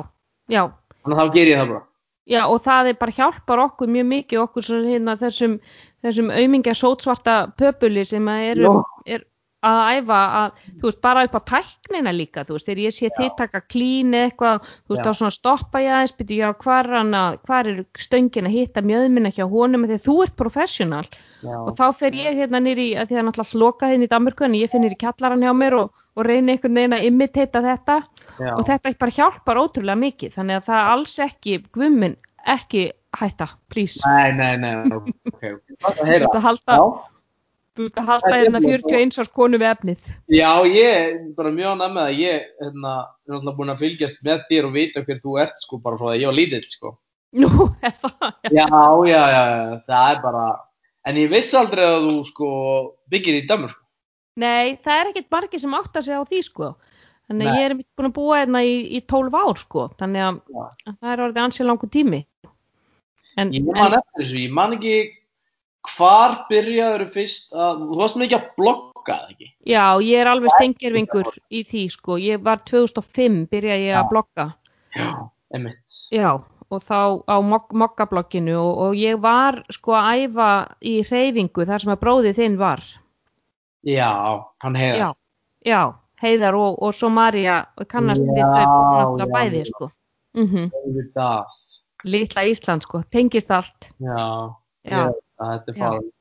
[0.49, 0.63] já,
[1.03, 1.83] þannig að þá ger ég það bara.
[2.23, 5.57] Já og það er bara hjálpar okkur mjög mikið okkur svona hérna þessum,
[6.05, 8.29] þessum aumingja sótsvarta pöpuli sem
[8.63, 8.73] Já.
[9.05, 9.25] er
[9.63, 13.11] að æfa að, þú veist, bara upp á tæknina líka, þú veist, þegar ég sé
[13.17, 16.97] þið taka klín eitthvað, þú veist, þá svona stoppa ég aðeins, byrju, já, hvar er
[16.99, 21.05] hann að, hvar er stöngin að hitta mjöðmina hjá honum, þegar þú ert professional
[21.43, 24.55] Já, og þá fer ég hérna nýri, því að náttúrulega loka hérna í Danmörku en
[24.55, 27.97] ég finn nýri kjallaran hjá mér og, og reyni einhvern veginn að imitata þetta
[28.39, 28.51] já.
[28.53, 32.15] og þetta bara hjálpar ótrúlega mikið, þannig að það er alls ekki, guðminn,
[32.55, 32.85] ekki
[33.19, 33.99] hætta, please.
[34.07, 35.75] Nei, nei, nei, ok, ok.
[35.83, 36.29] Gott að heyra.
[36.29, 36.77] Þetta halda.
[37.73, 40.07] Þú ert að halda Það hérna nefnilega 41 árs konu við efnið.
[40.33, 42.19] Já, ég bara mjög ánægð með það.
[42.19, 45.79] Ég hérna, er náttúrulega búin að fylgjast með þér og vita hver þú ert, sko,
[45.83, 46.93] bara frá því að ég var lítill, sko.
[47.43, 47.49] Nú,
[47.87, 48.65] er það, já.
[49.09, 49.43] Já, já,
[49.89, 50.47] það er bara...
[51.03, 52.49] En ég vissi aldrei að þú, sko,
[53.11, 53.81] byggir í Danmörku.
[54.39, 56.69] Nei, það er ekkert margir sem átta sig á því, sko.
[57.29, 59.89] Þannig að ég er búin að búa hérna í, í 12 ár, sko.
[59.99, 62.21] Þannig að, að það er orðið ansið langur tími.
[63.39, 64.95] En, Ég man eftir þessu, ég man ekki
[65.93, 67.83] hvar byrjaður fyrst að...
[67.89, 69.47] Þú varst mikið að blogga, eða ekki?
[69.73, 72.17] já, ég er alveg stengjörfingur í því, sko.
[72.23, 74.09] Ég var 2005, byrjaði ég að Já.
[74.13, 74.45] blogga.
[74.95, 75.09] Já.
[75.53, 75.97] Einmitt.
[76.13, 76.29] Já,
[76.73, 81.83] og þá á mok mokkablogginu og, og ég var, sko, að æfa í hreyfingu þar
[81.83, 82.81] sem að bróðið þinn var.
[83.83, 84.09] Já,
[84.63, 84.97] hann heiðar.
[85.03, 85.09] Já,
[85.67, 85.81] já,
[86.23, 87.57] Heiðar og, og svo Marja
[87.91, 89.69] kannast við Já, þau náttúrulega já, bæði, já.
[89.73, 89.87] sko.
[90.39, 91.57] Mm Auðvitað.
[92.03, 93.89] Litla Ísland, sko, tengist allt.
[93.99, 94.21] Já.
[94.87, 95.01] Já.
[95.09, 95.83] Veit að Þetta er Já.
[95.85, 96.11] farið.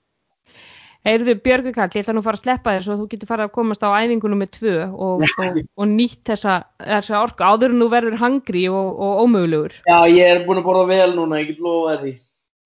[1.03, 3.49] Heyrðu, Björgu Karl, ég ætla nú að fara að sleppa þér svo þú getur farið
[3.49, 7.83] að komast á æfingunum með tvö og, og, og nýtt þessa, þessa orku áður en
[7.83, 9.75] þú verður hangri og, og ómögulegur.
[9.91, 12.13] Já, ég er búin að borða vel núna, ég get lofa því.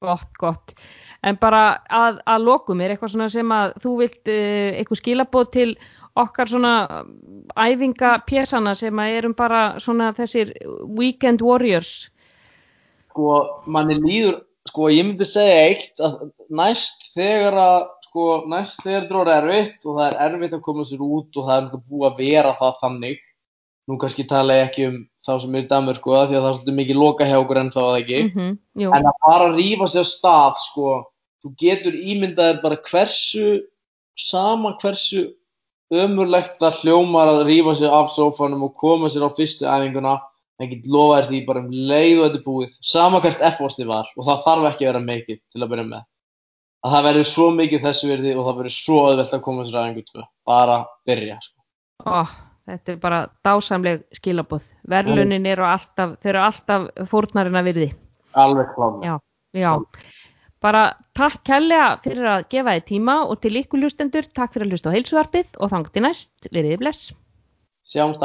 [0.05, 0.75] Gott, gott.
[1.25, 5.49] En bara að, að lokum er eitthvað svona sem að þú vilt uh, eitthvað skilabóð
[5.57, 5.71] til
[6.17, 6.75] okkar svona
[7.57, 10.53] æfingapésana sem að erum bara svona þessir
[10.85, 12.11] weekend warriors.
[13.11, 16.19] Sko, manni líður, sko, ég myndi segja eitt að
[16.61, 20.87] næst þegar að, sko, næst þegar þetta er erfitt og það er erfitt að koma
[20.89, 23.25] sér út og það er náttúrulega búið að vera það þannig.
[23.87, 24.97] Nú kannski tala ég ekki um
[25.27, 27.61] þá sem er í Danmörku, sko, því að það er svolítið mikið loka hjá okkur
[27.61, 28.21] en þá það ekki.
[28.27, 28.53] Mm
[28.83, 30.95] jú, En að bara rífa sér stað, sko,
[31.43, 33.49] þú getur ímyndaðir bara hversu,
[34.17, 35.29] sama hversu
[35.95, 40.17] ömurlegt það hljómar að rífa sér af sófanum og koma sér á fyrstu æfinguna,
[40.57, 43.91] það get lofa þér því bara um leið og þetta er búið, sama hvert effortið
[43.91, 46.07] var og það þarf ekki að vera mikið til að byrja með.
[46.87, 49.79] Að það verður svo mikið þessu virði og það verður svo öðvelt að koma sér
[49.79, 50.77] á æfingu tvö, bara
[51.09, 51.39] byrja.
[51.43, 51.57] Sko.
[52.07, 52.19] ó,
[52.69, 54.69] þetta er bara dásamleg skilabóð.
[54.93, 57.91] Verlunin eru alltaf, þeir eru alltaf fórnarina virði.
[58.37, 58.73] Alveg
[59.57, 59.73] já.
[60.65, 60.87] Bara
[61.17, 64.93] takk kærlega fyrir að gefa þið tíma og til ykkur hlustendur, takk fyrir að hlusta
[64.93, 67.13] á heilsuvarpið og þangt til næst, veriði bless.
[67.87, 68.25] Sjáumst á.